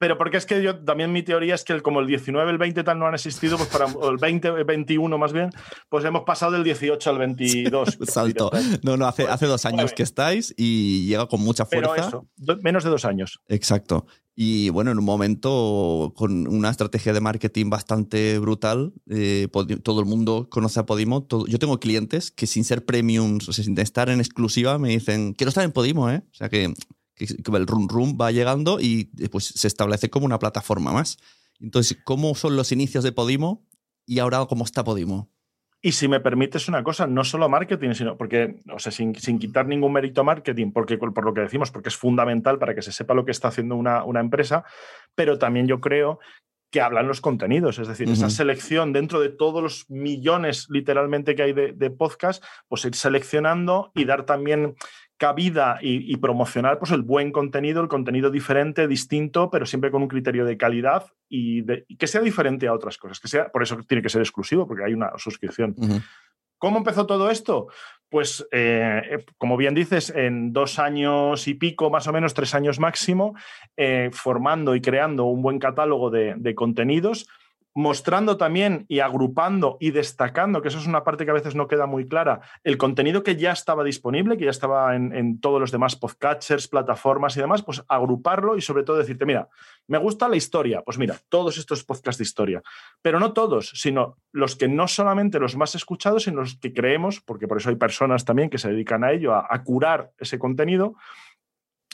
Pero 0.00 0.16
porque 0.16 0.38
es 0.38 0.46
que 0.46 0.62
yo 0.62 0.78
también 0.82 1.12
mi 1.12 1.22
teoría 1.22 1.54
es 1.54 1.62
que 1.62 1.74
el- 1.74 1.82
como 1.82 2.00
el 2.00 2.06
19, 2.06 2.50
el 2.50 2.56
20 2.56 2.82
tal 2.84 2.98
no 2.98 3.06
han 3.06 3.12
existido, 3.14 3.58
pues 3.58 3.68
para 3.68 3.84
o 3.84 4.08
el 4.10 4.16
20, 4.16 4.48
el 4.48 4.64
21 4.64 5.18
más 5.18 5.34
bien, 5.34 5.50
pues 5.90 6.06
hemos 6.06 6.22
pasado 6.22 6.52
del 6.52 6.64
18 6.64 7.10
al 7.10 7.18
22. 7.18 7.98
Salto. 8.08 8.50
No, 8.82 8.96
no, 8.96 9.06
hace, 9.06 9.24
hace 9.28 9.44
dos 9.44 9.66
años 9.66 9.92
que 9.92 10.02
estáis 10.02 10.54
y 10.56 11.04
llega 11.06 11.26
con 11.26 11.42
mucha 11.42 11.66
Pero 11.66 11.88
fuerza. 11.88 12.08
eso, 12.08 12.26
do- 12.36 12.56
menos 12.62 12.82
de 12.82 12.88
dos 12.90 13.04
años. 13.04 13.40
Exacto. 13.48 14.06
Y 14.34 14.70
bueno, 14.70 14.90
en 14.90 14.98
un 14.98 15.04
momento 15.04 16.14
con 16.16 16.46
una 16.48 16.70
estrategia 16.70 17.12
de 17.12 17.20
marketing 17.20 17.68
bastante 17.68 18.38
brutal, 18.38 18.94
eh, 19.10 19.48
todo 19.82 20.00
el 20.00 20.06
mundo 20.06 20.48
conoce 20.50 20.80
a 20.80 20.86
Podimo. 20.86 21.24
todo- 21.24 21.46
yo 21.46 21.58
tengo 21.58 21.78
clientes 21.78 22.30
que 22.30 22.46
sin 22.46 22.64
ser 22.64 22.86
premiums, 22.86 23.50
o 23.50 23.52
sea, 23.52 23.62
sin 23.64 23.78
estar 23.78 24.08
en 24.08 24.20
exclusiva, 24.20 24.78
me 24.78 24.88
dicen, 24.88 25.34
quiero 25.34 25.50
estar 25.50 25.62
en 25.64 25.72
Podimo, 25.72 26.08
¿eh? 26.08 26.22
O 26.30 26.34
sea, 26.34 26.48
que 26.48 26.72
el 27.20 27.66
run 27.66 27.88
run 27.88 28.18
va 28.20 28.30
llegando 28.30 28.80
y 28.80 29.10
eh, 29.18 29.28
pues, 29.28 29.46
se 29.46 29.68
establece 29.68 30.10
como 30.10 30.26
una 30.26 30.38
plataforma 30.38 30.92
más. 30.92 31.18
Entonces, 31.60 31.98
¿cómo 32.04 32.34
son 32.34 32.56
los 32.56 32.72
inicios 32.72 33.04
de 33.04 33.12
Podimo 33.12 33.66
y 34.06 34.18
ahora 34.18 34.44
cómo 34.46 34.64
está 34.64 34.84
Podimo? 34.84 35.30
Y 35.82 35.92
si 35.92 36.08
me 36.08 36.20
permites 36.20 36.68
una 36.68 36.84
cosa, 36.84 37.06
no 37.06 37.24
solo 37.24 37.48
marketing, 37.48 37.94
sino 37.94 38.18
porque, 38.18 38.62
o 38.70 38.78
sea, 38.78 38.92
sin, 38.92 39.14
sin 39.14 39.38
quitar 39.38 39.66
ningún 39.66 39.92
mérito 39.94 40.20
a 40.20 40.24
marketing, 40.24 40.72
porque 40.72 40.98
por 40.98 41.24
lo 41.24 41.32
que 41.32 41.40
decimos, 41.40 41.70
porque 41.70 41.88
es 41.88 41.96
fundamental 41.96 42.58
para 42.58 42.74
que 42.74 42.82
se 42.82 42.92
sepa 42.92 43.14
lo 43.14 43.24
que 43.24 43.30
está 43.30 43.48
haciendo 43.48 43.76
una, 43.76 44.04
una 44.04 44.20
empresa, 44.20 44.64
pero 45.14 45.38
también 45.38 45.66
yo 45.66 45.80
creo 45.80 46.18
que 46.70 46.82
hablan 46.82 47.08
los 47.08 47.20
contenidos, 47.20 47.78
es 47.78 47.88
decir, 47.88 48.08
esa 48.08 48.30
selección 48.30 48.92
dentro 48.92 49.20
de 49.20 49.28
todos 49.28 49.60
los 49.60 49.90
millones 49.90 50.66
literalmente 50.70 51.34
que 51.34 51.42
hay 51.42 51.52
de, 51.52 51.72
de 51.72 51.90
podcast, 51.90 52.44
pues 52.68 52.84
ir 52.84 52.94
seleccionando 52.94 53.90
y 53.94 54.04
dar 54.04 54.24
también 54.24 54.76
cabida 55.20 55.78
y, 55.82 56.10
y 56.10 56.16
promocionar 56.16 56.78
pues 56.78 56.92
el 56.92 57.02
buen 57.02 57.30
contenido, 57.30 57.82
el 57.82 57.88
contenido 57.88 58.30
diferente, 58.30 58.88
distinto, 58.88 59.50
pero 59.50 59.66
siempre 59.66 59.90
con 59.90 60.00
un 60.00 60.08
criterio 60.08 60.46
de 60.46 60.56
calidad 60.56 61.04
y, 61.28 61.60
de- 61.60 61.84
y 61.88 61.96
que 61.96 62.06
sea 62.06 62.22
diferente 62.22 62.66
a 62.66 62.72
otras 62.72 62.96
cosas, 62.96 63.20
que 63.20 63.28
sea, 63.28 63.52
por 63.52 63.62
eso 63.62 63.76
tiene 63.86 64.00
que 64.02 64.08
ser 64.08 64.22
exclusivo, 64.22 64.66
porque 64.66 64.82
hay 64.82 64.94
una 64.94 65.12
suscripción. 65.18 65.74
¿Cómo 66.56 66.78
empezó 66.78 67.04
todo 67.06 67.30
esto? 67.30 67.68
Pues, 68.08 68.46
eh, 68.50 69.02
eh, 69.10 69.24
como 69.36 69.58
bien 69.58 69.74
dices, 69.74 70.10
en 70.16 70.52
dos 70.54 70.78
años 70.78 71.46
y 71.48 71.54
pico, 71.54 71.90
más 71.90 72.06
o 72.06 72.12
menos 72.12 72.32
tres 72.32 72.54
años 72.54 72.80
máximo, 72.80 73.34
eh, 73.76 74.08
formando 74.12 74.74
y 74.74 74.80
creando 74.80 75.24
un 75.26 75.42
buen 75.42 75.58
catálogo 75.58 76.10
de, 76.10 76.34
de 76.36 76.54
contenidos, 76.54 77.28
mostrando 77.80 78.36
también 78.36 78.84
y 78.88 79.00
agrupando 79.00 79.76
y 79.80 79.90
destacando, 79.90 80.62
que 80.62 80.68
eso 80.68 80.78
es 80.78 80.86
una 80.86 81.02
parte 81.02 81.24
que 81.24 81.30
a 81.30 81.34
veces 81.34 81.54
no 81.54 81.66
queda 81.66 81.86
muy 81.86 82.06
clara, 82.06 82.40
el 82.62 82.76
contenido 82.76 83.22
que 83.22 83.36
ya 83.36 83.52
estaba 83.52 83.82
disponible, 83.82 84.36
que 84.36 84.44
ya 84.44 84.50
estaba 84.50 84.94
en, 84.94 85.40
todos 85.40 85.60
los 85.60 85.72
demás 85.72 85.96
podcatchers, 85.96 86.68
plataformas 86.68 87.36
y 87.36 87.40
demás, 87.40 87.62
pues 87.62 87.82
agruparlo 87.88 88.56
y 88.56 88.60
sobre 88.60 88.84
todo 88.84 88.98
decirte, 88.98 89.24
mira, 89.24 89.48
me 89.86 89.98
gusta 89.98 90.28
la 90.28 90.36
historia, 90.36 90.82
pues 90.82 90.98
mira, 90.98 91.16
todos 91.28 91.56
estos 91.58 91.82
podcasts 91.82 92.18
de 92.18 92.24
historia, 92.24 92.62
pero 93.02 93.18
no 93.18 93.32
todos, 93.32 93.72
sino 93.74 94.18
los 94.32 94.56
que 94.56 94.68
no 94.68 94.86
solamente 94.86 95.40
los 95.40 95.56
más 95.56 95.74
escuchados, 95.74 96.24
sino 96.24 96.40
los 96.42 96.56
que 96.56 96.72
creemos, 96.72 97.20
porque 97.20 97.48
por 97.48 97.58
eso 97.58 97.70
hay 97.70 97.76
personas 97.76 98.24
también 98.24 98.50
que 98.50 98.58
se 98.58 98.68
dedican 98.68 99.04
a 99.04 99.12
ello, 99.12 99.34
a 99.34 99.62
curar 99.64 100.12
ese 100.18 100.38
contenido, 100.38 100.96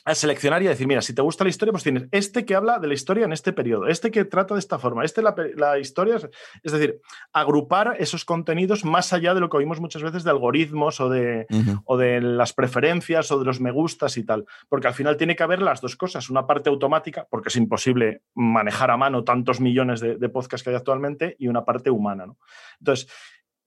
a 0.07 0.15
seleccionar 0.15 0.63
y 0.63 0.67
a 0.67 0.71
decir, 0.71 0.87
mira, 0.87 1.03
si 1.03 1.13
te 1.15 1.21
gusta 1.21 1.43
la 1.43 1.51
historia, 1.51 1.73
pues 1.73 1.83
tienes 1.83 2.05
este 2.13 2.45
que 2.47 2.55
habla 2.55 2.79
de 2.79 2.87
la 2.87 2.95
historia 2.95 3.25
en 3.25 3.33
este 3.33 3.53
periodo, 3.53 3.89
este 3.89 4.13
que 4.13 4.25
trata 4.25 4.55
de 4.55 4.61
esta 4.61 4.79
forma, 4.79 5.05
este 5.05 5.21
la, 5.21 5.35
la 5.57 5.79
historia, 5.81 6.17
es- 6.63 6.73
decir, 6.73 7.01
agrupar 7.33 7.97
esos 7.99 8.25
contenidos 8.25 8.85
más 8.85 9.13
allá 9.13 9.35
de 9.35 9.41
lo 9.41 9.49
que 9.51 9.57
oímos 9.57 9.81
muchas 9.81 10.03
veces 10.03 10.23
de 10.23 10.31
algoritmos 10.31 11.01
o 11.01 11.09
de, 11.09 11.47
o 11.85 11.97
de 11.97 12.21
las 12.21 12.53
preferencias 12.53 13.31
o 13.33 13.39
de 13.41 13.45
los 13.45 13.61
me 13.61 13.73
gustas 13.73 14.17
y 14.17 14.25
tal. 14.25 14.47
Porque 14.69 14.87
al 14.87 14.95
final 14.95 15.17
tiene 15.17 15.35
que 15.35 15.43
haber 15.43 15.61
las 15.61 15.81
dos 15.81 15.97
cosas, 15.97 16.31
una 16.31 16.47
parte 16.47 16.71
automática, 16.71 17.27
porque 17.29 17.49
es 17.49 17.57
imposible 17.57 18.23
manejar 18.35 18.93
a 18.93 18.97
mano 18.97 19.25
tantos 19.25 19.61
millones 19.61 19.99
de, 20.01 20.17
de 20.17 20.29
podcasts 20.29 20.63
que 20.63 20.71
hay 20.71 20.77
actualmente, 20.77 21.35
y 21.41 21.49
una 21.49 21.65
parte 21.65 21.91
humana. 21.91 22.27
¿no? 22.27 22.39
Entonces, 22.79 23.09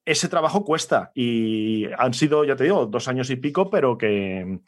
ese 0.06 0.28
trabajo 0.30 0.64
cuesta 0.64 1.12
y 1.14 1.84
han 1.98 2.14
sido, 2.14 2.44
ya 2.44 2.56
te 2.56 2.64
digo, 2.64 2.86
dos 2.86 3.06
años 3.08 3.28
y 3.28 3.36
pico, 3.36 3.68
pero 3.68 3.98
que 3.98 4.60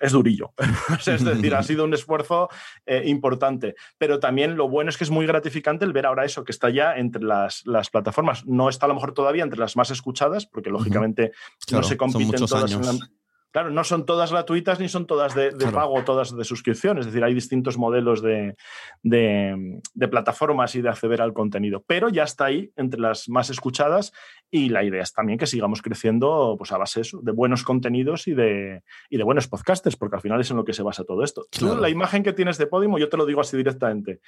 es 0.00 0.12
durillo. 0.12 0.52
Es 1.06 1.24
decir, 1.24 1.54
ha 1.54 1.62
sido 1.62 1.84
un 1.84 1.94
esfuerzo 1.94 2.48
eh, 2.84 3.02
importante. 3.06 3.74
Pero 3.98 4.18
también 4.20 4.56
lo 4.56 4.68
bueno 4.68 4.90
es 4.90 4.96
que 4.96 5.04
es 5.04 5.10
muy 5.10 5.26
gratificante 5.26 5.84
el 5.84 5.92
ver 5.92 6.06
ahora 6.06 6.24
eso, 6.24 6.44
que 6.44 6.52
está 6.52 6.70
ya 6.70 6.96
entre 6.96 7.22
las, 7.22 7.62
las 7.66 7.90
plataformas. 7.90 8.44
No 8.46 8.68
está 8.68 8.86
a 8.86 8.88
lo 8.88 8.94
mejor 8.94 9.12
todavía 9.12 9.44
entre 9.44 9.58
las 9.58 9.76
más 9.76 9.90
escuchadas, 9.90 10.46
porque 10.46 10.70
lógicamente 10.70 11.32
Claro, 11.66 11.82
no 11.82 11.88
se 11.88 11.96
compiten 11.96 12.46
todas 12.46 12.72
en 12.72 12.82
la- 12.82 13.08
Claro, 13.56 13.70
no 13.70 13.84
son 13.84 14.04
todas 14.04 14.32
gratuitas 14.32 14.78
ni 14.80 14.86
son 14.90 15.06
todas 15.06 15.34
de, 15.34 15.44
de 15.44 15.56
Claro. 15.56 15.72
pago, 15.72 16.04
todas 16.04 16.36
de 16.36 16.44
suscripción. 16.44 16.98
Es 16.98 17.06
decir, 17.06 17.24
hay 17.24 17.32
distintos 17.32 17.78
modelos 17.78 18.20
de, 18.20 18.54
de- 19.02 19.80
de 19.94 20.08
plataformas 20.08 20.74
y 20.74 20.82
de 20.82 20.90
acceder 20.90 21.22
al 21.22 21.32
contenido. 21.32 21.82
Pero 21.86 22.10
ya 22.10 22.24
está 22.24 22.44
ahí 22.44 22.70
entre 22.76 23.00
las 23.00 23.30
más 23.30 23.48
escuchadas 23.48 24.12
y 24.50 24.68
la 24.68 24.84
idea 24.84 25.00
es 25.02 25.14
también 25.14 25.38
que 25.38 25.46
sigamos 25.46 25.80
creciendo 25.80 26.56
pues, 26.58 26.70
a 26.70 26.76
base 26.76 27.00
de 27.00 27.02
eso, 27.02 27.20
de 27.22 27.32
buenos 27.32 27.62
contenidos 27.62 28.28
y 28.28 28.34
de, 28.34 28.82
y 29.08 29.16
de 29.16 29.24
buenos 29.24 29.48
podcasters, 29.48 29.96
porque 29.96 30.16
al 30.16 30.20
final 30.22 30.38
es 30.38 30.50
en 30.50 30.58
lo 30.58 30.64
que 30.66 30.74
se 30.74 30.82
basa 30.82 31.04
todo 31.04 31.24
esto. 31.24 31.46
Tú, 31.50 31.76
la 31.78 31.88
imagen 31.88 32.22
que 32.22 32.34
tienes 32.34 32.58
de 32.58 32.66
Podimo, 32.66 32.98
yo 32.98 33.08
te 33.08 33.16
lo 33.16 33.24
digo 33.24 33.40
así 33.40 33.56
directamente. 33.56 34.20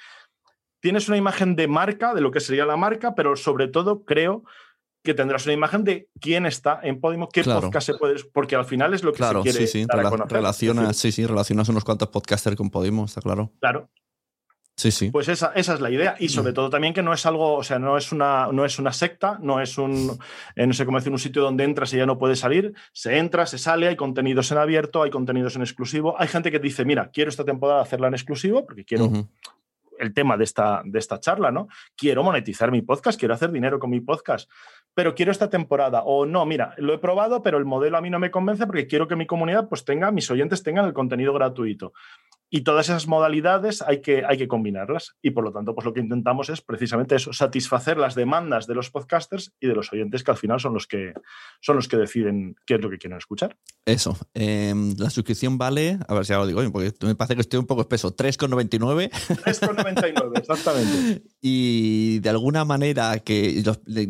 Tienes 0.81 1.07
una 1.07 1.17
imagen 1.17 1.55
de 1.55 1.67
marca, 1.67 2.15
de 2.15 2.21
lo 2.21 2.31
que 2.31 2.39
sería 2.39 2.65
la 2.65 2.77
marca, 2.77 3.13
pero 3.13 3.35
sobre 3.35 3.67
todo 3.67 4.05
creo 4.05 4.43
que 5.03 5.13
tendrás 5.13 5.45
una 5.45 5.53
imagen 5.53 5.83
de 5.83 6.09
quién 6.19 6.45
está 6.45 6.79
en 6.83 6.99
Podimo, 6.99 7.29
qué 7.29 7.41
Claro. 7.43 7.61
podcast 7.61 7.85
se 7.87 7.93
puede, 7.95 8.15
porque 8.33 8.55
al 8.55 8.65
final 8.65 8.93
es 8.93 9.03
lo 9.03 9.11
que 9.11 9.17
Claro, 9.17 9.41
se 9.43 9.49
quiere 9.51 9.67
sí, 9.67 9.81
sí. 9.81 9.85
dar 9.87 10.05
a 10.05 10.09
conocer. 10.09 10.31
relacionas, 10.37 10.97
sí, 10.97 11.11
sí, 11.11 11.25
relacionas 11.25 11.69
unos 11.69 11.83
cuantos 11.85 12.09
podcasters 12.09 12.55
con 12.55 12.69
Podimo, 12.69 13.05
está 13.05 13.21
claro. 13.21 13.51
Claro, 13.59 13.89
Sí, 14.75 14.91
sí. 14.91 15.11
pues 15.11 15.27
esa, 15.27 15.51
esa 15.55 15.73
es 15.73 15.81
la 15.81 15.89
idea. 15.91 16.15
Y 16.19 16.29
sobre 16.29 16.53
todo 16.53 16.69
también 16.69 16.93
que 16.93 17.03
no 17.03 17.11
es 17.11 17.25
algo, 17.25 17.55
o 17.55 17.63
sea, 17.63 17.79
no 17.79 17.97
es 17.97 18.13
una, 18.13 18.47
no 18.53 18.63
es 18.63 18.79
una 18.79 18.93
secta, 18.93 19.37
no 19.41 19.59
es 19.59 19.77
un, 19.77 20.17
eh, 20.55 20.65
no 20.65 20.71
sé 20.73 20.85
cómo 20.85 20.97
decir, 20.97 21.11
un 21.11 21.19
sitio 21.19 21.41
donde 21.41 21.65
entras 21.65 21.93
y 21.93 21.97
ya 21.97 22.05
no 22.05 22.17
puedes 22.17 22.39
salir. 22.39 22.73
Se 22.93 23.17
entra, 23.17 23.45
se 23.45 23.57
sale, 23.57 23.89
hay 23.89 23.97
contenidos 23.97 24.51
en 24.53 24.57
abierto, 24.57 25.03
hay 25.03 25.09
contenidos 25.09 25.57
en 25.57 25.63
exclusivo. 25.63 26.15
Hay 26.17 26.29
gente 26.29 26.49
que 26.49 26.59
dice, 26.59 26.85
mira, 26.85 27.09
quiero 27.11 27.29
esta 27.29 27.43
temporada 27.43 27.81
hacerla 27.81 28.07
en 28.07 28.13
exclusivo 28.13 28.65
porque 28.65 28.85
quiero 28.85 29.11
el 29.99 30.13
tema 30.13 30.37
de 30.37 30.45
esta, 30.45 30.81
de 30.85 30.97
esta 30.97 31.19
charla, 31.19 31.51
¿no? 31.51 31.67
Quiero 31.97 32.23
monetizar 32.23 32.71
mi 32.71 32.81
podcast, 32.81 33.19
quiero 33.19 33.33
hacer 33.33 33.51
dinero 33.51 33.79
con 33.79 33.89
mi 33.89 33.99
podcast, 33.99 34.49
pero 34.93 35.15
quiero 35.15 35.31
esta 35.31 35.49
temporada. 35.49 36.03
O 36.03 36.25
no, 36.25 36.45
mira, 36.45 36.73
lo 36.77 36.93
he 36.93 36.97
probado, 36.97 37.41
pero 37.41 37.57
el 37.57 37.65
modelo 37.65 37.97
a 37.97 38.01
mí 38.01 38.09
no 38.09 38.19
me 38.19 38.31
convence 38.31 38.65
porque 38.65 38.87
quiero 38.87 39.07
que 39.07 39.15
mi 39.15 39.25
comunidad 39.25 39.69
pues 39.69 39.85
tenga, 39.85 40.11
mis 40.11 40.29
oyentes 40.29 40.63
tengan 40.63 40.85
el 40.85 40.93
contenido 40.93 41.33
gratuito. 41.33 41.93
Y 42.51 42.61
todas 42.61 42.89
esas 42.89 43.07
modalidades 43.07 43.83
hay 43.83 44.01
que, 44.01 44.23
hay 44.25 44.37
que 44.37 44.47
combinarlas. 44.47 45.15
Y 45.21 45.31
por 45.31 45.43
lo 45.43 45.51
tanto, 45.51 45.75
pues 45.75 45.85
lo 45.85 45.93
que 45.93 45.99
intentamos 45.99 46.49
es 46.49 46.61
precisamente 46.61 47.15
eso, 47.15 47.31
satisfacer 47.31 47.97
las 47.97 48.15
demandas 48.15 48.65
de 48.65 48.73
los 48.73 48.89
podcasters 48.89 49.53
y 49.59 49.67
de 49.67 49.75
los 49.75 49.93
oyentes, 49.93 50.23
que 50.23 50.31
al 50.31 50.37
final 50.37 50.59
son 50.59 50.73
los 50.73 50.87
que, 50.87 51.13
son 51.61 51.75
los 51.75 51.87
que 51.87 51.97
deciden 51.97 52.55
qué 52.65 52.75
es 52.75 52.81
lo 52.81 52.89
que 52.89 52.97
quieren 52.97 53.19
escuchar. 53.19 53.55
Eso. 53.85 54.17
Em, 54.33 54.95
la 54.97 55.11
suscripción 55.11 55.59
vale, 55.59 55.99
a 56.07 56.13
ver 56.15 56.25
si 56.25 56.33
ahora 56.33 56.45
lo 56.45 56.47
digo 56.47 56.61
bien, 56.61 56.71
porque 56.71 56.91
me 57.05 57.15
parece 57.15 57.35
que 57.35 57.41
estoy 57.41 57.59
un 57.59 57.67
poco 57.67 57.81
espeso, 57.81 58.15
3,99 58.15 59.11
3,99, 59.11 60.39
exactamente. 60.39 61.23
y 61.41 62.19
de 62.19 62.29
alguna 62.29 62.65
manera 62.65 63.19
que 63.19 63.63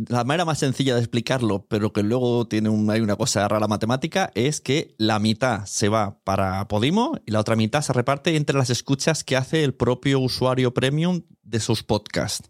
la 0.08 0.24
manera 0.24 0.46
más 0.46 0.60
sencilla 0.60 0.69
de 0.96 1.02
explicarlo, 1.02 1.66
pero 1.68 1.92
que 1.94 2.04
luego 2.04 2.48
tiene 2.48 2.70
un- 2.70 2.90
hay 2.90 3.02
una 3.02 3.16
cosa 3.16 3.48
rara 3.48 3.68
matemática, 3.68 4.32
es 4.36 4.62
que 4.62 4.96
la 4.98 5.20
mitad 5.20 5.66
se 5.66 5.90
va 5.90 6.20
para 6.24 6.68
Podimo 6.68 7.18
y 7.26 7.32
la 7.32 7.40
otra 7.40 7.56
mitad 7.56 7.82
se 7.82 7.94
reparte 7.94 8.36
entre 8.36 8.58
las 8.58 8.70
escuchas 8.70 9.24
que 9.24 9.38
hace 9.38 9.64
el 9.64 9.74
propio 9.74 10.20
usuario 10.20 10.74
premium 10.74 11.22
de 11.44 11.60
sus 11.60 11.84
podcasts. 11.84 12.50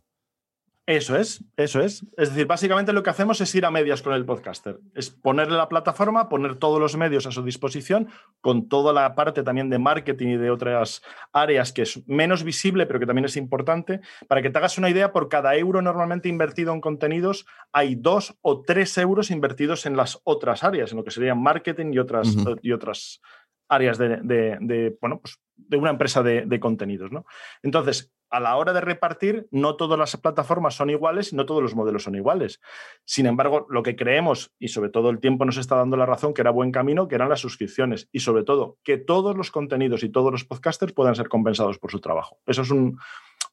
Eso 0.89 1.15
es, 1.15 1.45
eso 1.55 1.81
es. 1.81 2.03
Es 2.17 2.29
decir, 2.29 2.47
básicamente 2.47 2.93
lo 2.93 3.03
que 3.03 3.11
hacemos 3.11 3.39
es 3.41 3.53
ir 3.53 3.63
a 3.63 3.69
medias 3.69 4.01
con 4.01 4.11
el 4.13 4.25
podcaster. 4.25 4.79
Es 4.95 5.11
ponerle 5.11 5.55
la 5.55 5.69
plataforma, 5.69 6.29
poner 6.29 6.55
todos 6.55 6.79
los 6.79 6.97
medios 6.97 7.27
a 7.27 7.31
su 7.31 7.43
disposición, 7.43 8.09
con 8.41 8.69
toda 8.69 8.91
la 8.91 9.13
parte 9.13 9.43
también 9.43 9.69
de 9.69 9.77
marketing 9.77 10.29
y 10.29 10.37
de 10.37 10.49
otras 10.49 11.03
áreas 11.31 11.73
que 11.73 11.83
es 11.83 12.01
menos 12.07 12.43
visible, 12.43 12.87
pero 12.87 12.99
que 12.99 13.05
también 13.05 13.25
es 13.25 13.37
importante. 13.37 14.01
Para 14.27 14.41
que 14.41 14.49
te 14.49 14.57
hagas 14.57 14.79
una 14.79 14.89
idea, 14.89 15.11
por 15.11 15.29
cada 15.29 15.55
euro 15.55 15.83
normalmente 15.83 16.27
invertido 16.27 16.73
en 16.73 16.81
contenidos, 16.81 17.45
hay 17.71 17.93
dos 17.93 18.35
o 18.41 18.63
tres 18.63 18.97
euros 18.97 19.29
invertidos 19.29 19.85
en 19.85 19.95
las 19.95 20.19
otras 20.23 20.63
áreas, 20.63 20.89
en 20.89 20.97
lo 20.97 21.03
que 21.03 21.11
serían 21.11 21.39
marketing 21.39 21.93
y 21.93 21.99
otras, 21.99 22.35
y 22.63 22.71
otras 22.71 23.21
áreas 23.69 23.97
de, 23.97 24.97
bueno, 24.99 25.19
pues 25.21 25.39
de 25.55 25.77
una 25.77 25.91
empresa 25.91 26.23
de, 26.23 26.59
contenidos. 26.59 27.11
¿no? 27.11 27.25
Entonces, 27.63 28.11
a 28.29 28.39
la 28.39 28.55
hora 28.57 28.73
de 28.73 28.81
repartir, 28.81 29.47
no 29.51 29.75
todas 29.75 29.97
las 29.97 30.15
plataformas 30.17 30.75
son 30.75 30.89
iguales 30.89 31.33
y 31.33 31.35
no 31.35 31.45
todos 31.45 31.63
los 31.63 31.75
modelos 31.75 32.03
son 32.03 32.15
iguales. 32.15 32.59
Sin 33.05 33.25
embargo, 33.25 33.65
lo 33.69 33.81
que 33.81 33.95
creemos, 33.95 34.51
y 34.59 34.67
sobre 34.67 34.89
todo 34.89 35.09
el 35.09 35.19
tiempo 35.19 35.45
nos 35.45 35.57
está 35.57 35.75
dando 35.75 35.97
la 35.97 36.05
razón, 36.05 36.33
que 36.33 36.41
era 36.41 36.51
buen 36.51 36.71
camino, 36.71 37.07
que 37.07 37.15
eran 37.15 37.29
las 37.29 37.39
suscripciones 37.39 38.07
y 38.11 38.19
sobre 38.19 38.43
todo 38.43 38.77
que 38.83 38.97
todos 38.97 39.35
los 39.35 39.49
contenidos 39.51 40.03
y 40.03 40.09
todos 40.09 40.31
los 40.31 40.45
podcasters 40.45 40.93
puedan 40.93 41.15
ser 41.15 41.27
compensados 41.27 41.79
por 41.79 41.91
su 41.91 41.99
trabajo. 41.99 42.39
Eso 42.45 42.61
es 42.61 42.71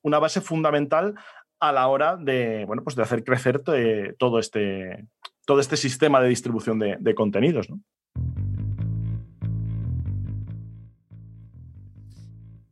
una 0.02 0.18
base 0.18 0.40
fundamental 0.40 1.14
a 1.60 1.72
la 1.72 1.88
hora 1.88 2.16
de, 2.16 2.64
bueno, 2.66 2.82
pues 2.82 2.96
de 2.96 3.02
hacer 3.02 3.24
crecer 3.24 3.62
eh, 3.74 4.14
todo, 4.18 4.38
este, 4.38 5.06
todo 5.46 5.60
este 5.60 5.76
sistema 5.76 6.20
de 6.20 6.28
distribución 6.28 6.78
de, 6.78 7.14
contenidos. 7.14 7.68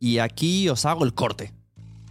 Y 0.04 0.18
aquí 0.18 0.68
os 0.68 0.84
hago 0.84 1.06
el 1.06 1.14
corte. 1.14 1.54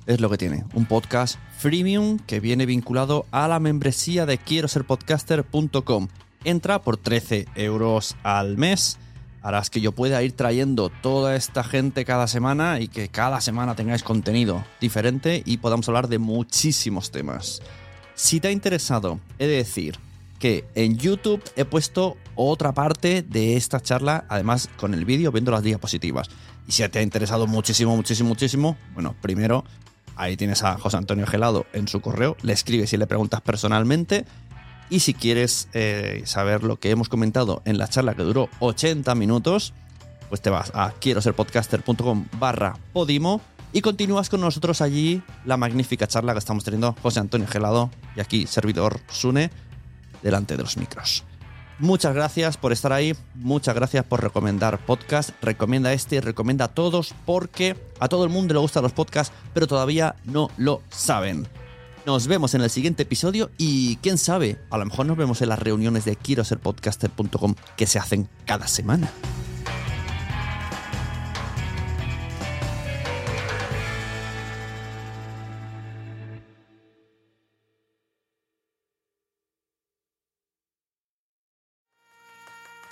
Es 0.07 0.19
lo 0.19 0.27
que 0.27 0.39
tiene. 0.39 0.63
Un 0.73 0.87
podcast 0.87 1.37
freemium 1.59 2.17
que 2.17 2.39
viene 2.39 2.65
vinculado 2.65 3.27
a 3.29 3.47
la 3.47 3.59
membresía 3.59 4.25
de 4.25 4.39
quiero 4.39 4.67
ser 4.67 4.83
podcaster.com. 4.83 6.07
Entra 6.43 6.81
por 6.81 6.97
13 6.97 7.45
euros 7.53 8.15
al 8.23 8.57
mes. 8.57 8.97
Harás 9.43 9.69
que 9.69 9.79
yo 9.79 9.91
pueda 9.91 10.23
ir 10.23 10.31
trayendo 10.31 10.89
toda 10.89 11.35
esta 11.35 11.63
gente 11.63 12.03
cada 12.03 12.25
semana 12.25 12.79
y 12.79 12.87
que 12.87 13.09
cada 13.09 13.39
semana 13.41 13.75
tengáis 13.75 14.01
contenido 14.01 14.65
diferente 14.81 15.43
y 15.45 15.57
podamos 15.57 15.87
hablar 15.87 16.07
de 16.07 16.17
muchísimos 16.17 17.11
temas. 17.11 17.61
Si 18.15 18.39
te 18.39 18.47
ha 18.47 18.51
interesado, 18.51 19.19
he 19.37 19.45
de 19.45 19.57
decir 19.57 19.99
que 20.39 20.65
en 20.73 20.97
YouTube 20.97 21.43
he 21.55 21.63
puesto 21.63 22.17
otra 22.33 22.73
parte 22.73 23.21
de 23.21 23.55
esta 23.55 23.79
charla, 23.79 24.25
además 24.29 24.67
con 24.77 24.95
el 24.95 25.05
vídeo 25.05 25.31
viendo 25.31 25.51
las 25.51 25.61
diapositivas. 25.61 26.27
Y 26.67 26.71
si 26.71 26.87
te 26.89 26.99
ha 26.99 27.01
interesado 27.01 27.47
muchísimo, 27.47 27.95
muchísimo, 27.95 28.29
muchísimo, 28.29 28.77
bueno, 28.93 29.15
primero 29.21 29.63
ahí 30.15 30.37
tienes 30.37 30.63
a 30.63 30.77
José 30.77 30.97
Antonio 30.97 31.27
Gelado 31.27 31.65
en 31.73 31.87
su 31.87 32.01
correo, 32.01 32.37
le 32.41 32.53
escribes 32.53 32.93
y 32.93 32.97
le 32.97 33.07
preguntas 33.07 33.41
personalmente. 33.41 34.25
Y 34.89 34.99
si 34.99 35.13
quieres 35.13 35.69
eh, 35.73 36.21
saber 36.25 36.63
lo 36.63 36.79
que 36.79 36.91
hemos 36.91 37.09
comentado 37.09 37.61
en 37.65 37.77
la 37.77 37.87
charla 37.87 38.13
que 38.13 38.23
duró 38.23 38.49
80 38.59 39.15
minutos, 39.15 39.73
pues 40.29 40.41
te 40.41 40.49
vas 40.49 40.71
a 40.75 40.93
quiero 40.99 41.21
ser 41.21 41.33
podcaster.com 41.33 42.27
barra 42.39 42.77
podimo 42.91 43.41
y 43.71 43.81
continúas 43.81 44.29
con 44.29 44.41
nosotros 44.41 44.81
allí 44.81 45.23
la 45.45 45.57
magnífica 45.57 46.07
charla 46.07 46.33
que 46.33 46.39
estamos 46.39 46.63
teniendo 46.63 46.95
José 47.01 47.19
Antonio 47.19 47.47
Gelado 47.47 47.89
y 48.15 48.19
aquí 48.19 48.45
servidor 48.45 48.99
Sune 49.09 49.49
delante 50.21 50.55
de 50.55 50.63
los 50.63 50.77
micros. 50.77 51.23
Muchas 51.79 52.13
gracias 52.13 52.57
por 52.57 52.71
estar 52.71 52.93
ahí, 52.93 53.15
muchas 53.35 53.75
gracias 53.75 54.05
por 54.05 54.21
recomendar 54.21 54.79
podcast. 54.85 55.31
Recomienda 55.41 55.91
este, 55.91 56.21
recomienda 56.21 56.65
a 56.65 56.67
todos 56.67 57.13
porque 57.25 57.75
a 57.99 58.07
todo 58.07 58.23
el 58.23 58.29
mundo 58.29 58.53
le 58.53 58.59
gustan 58.59 58.83
los 58.83 58.93
podcasts, 58.93 59.35
pero 59.53 59.67
todavía 59.67 60.15
no 60.23 60.49
lo 60.57 60.81
saben. 60.89 61.47
Nos 62.05 62.27
vemos 62.27 62.53
en 62.53 62.61
el 62.61 62.69
siguiente 62.69 63.03
episodio 63.03 63.49
y 63.57 63.95
quién 63.97 64.17
sabe, 64.17 64.59
a 64.69 64.77
lo 64.77 64.85
mejor 64.85 65.05
nos 65.05 65.17
vemos 65.17 65.41
en 65.41 65.49
las 65.49 65.59
reuniones 65.59 66.05
de 66.05 66.15
quiero 66.15 66.43
ser 66.43 66.59
podcaster.com 66.59 67.55
que 67.77 67.87
se 67.87 67.97
hacen 67.97 68.27
cada 68.45 68.67
semana. 68.67 69.09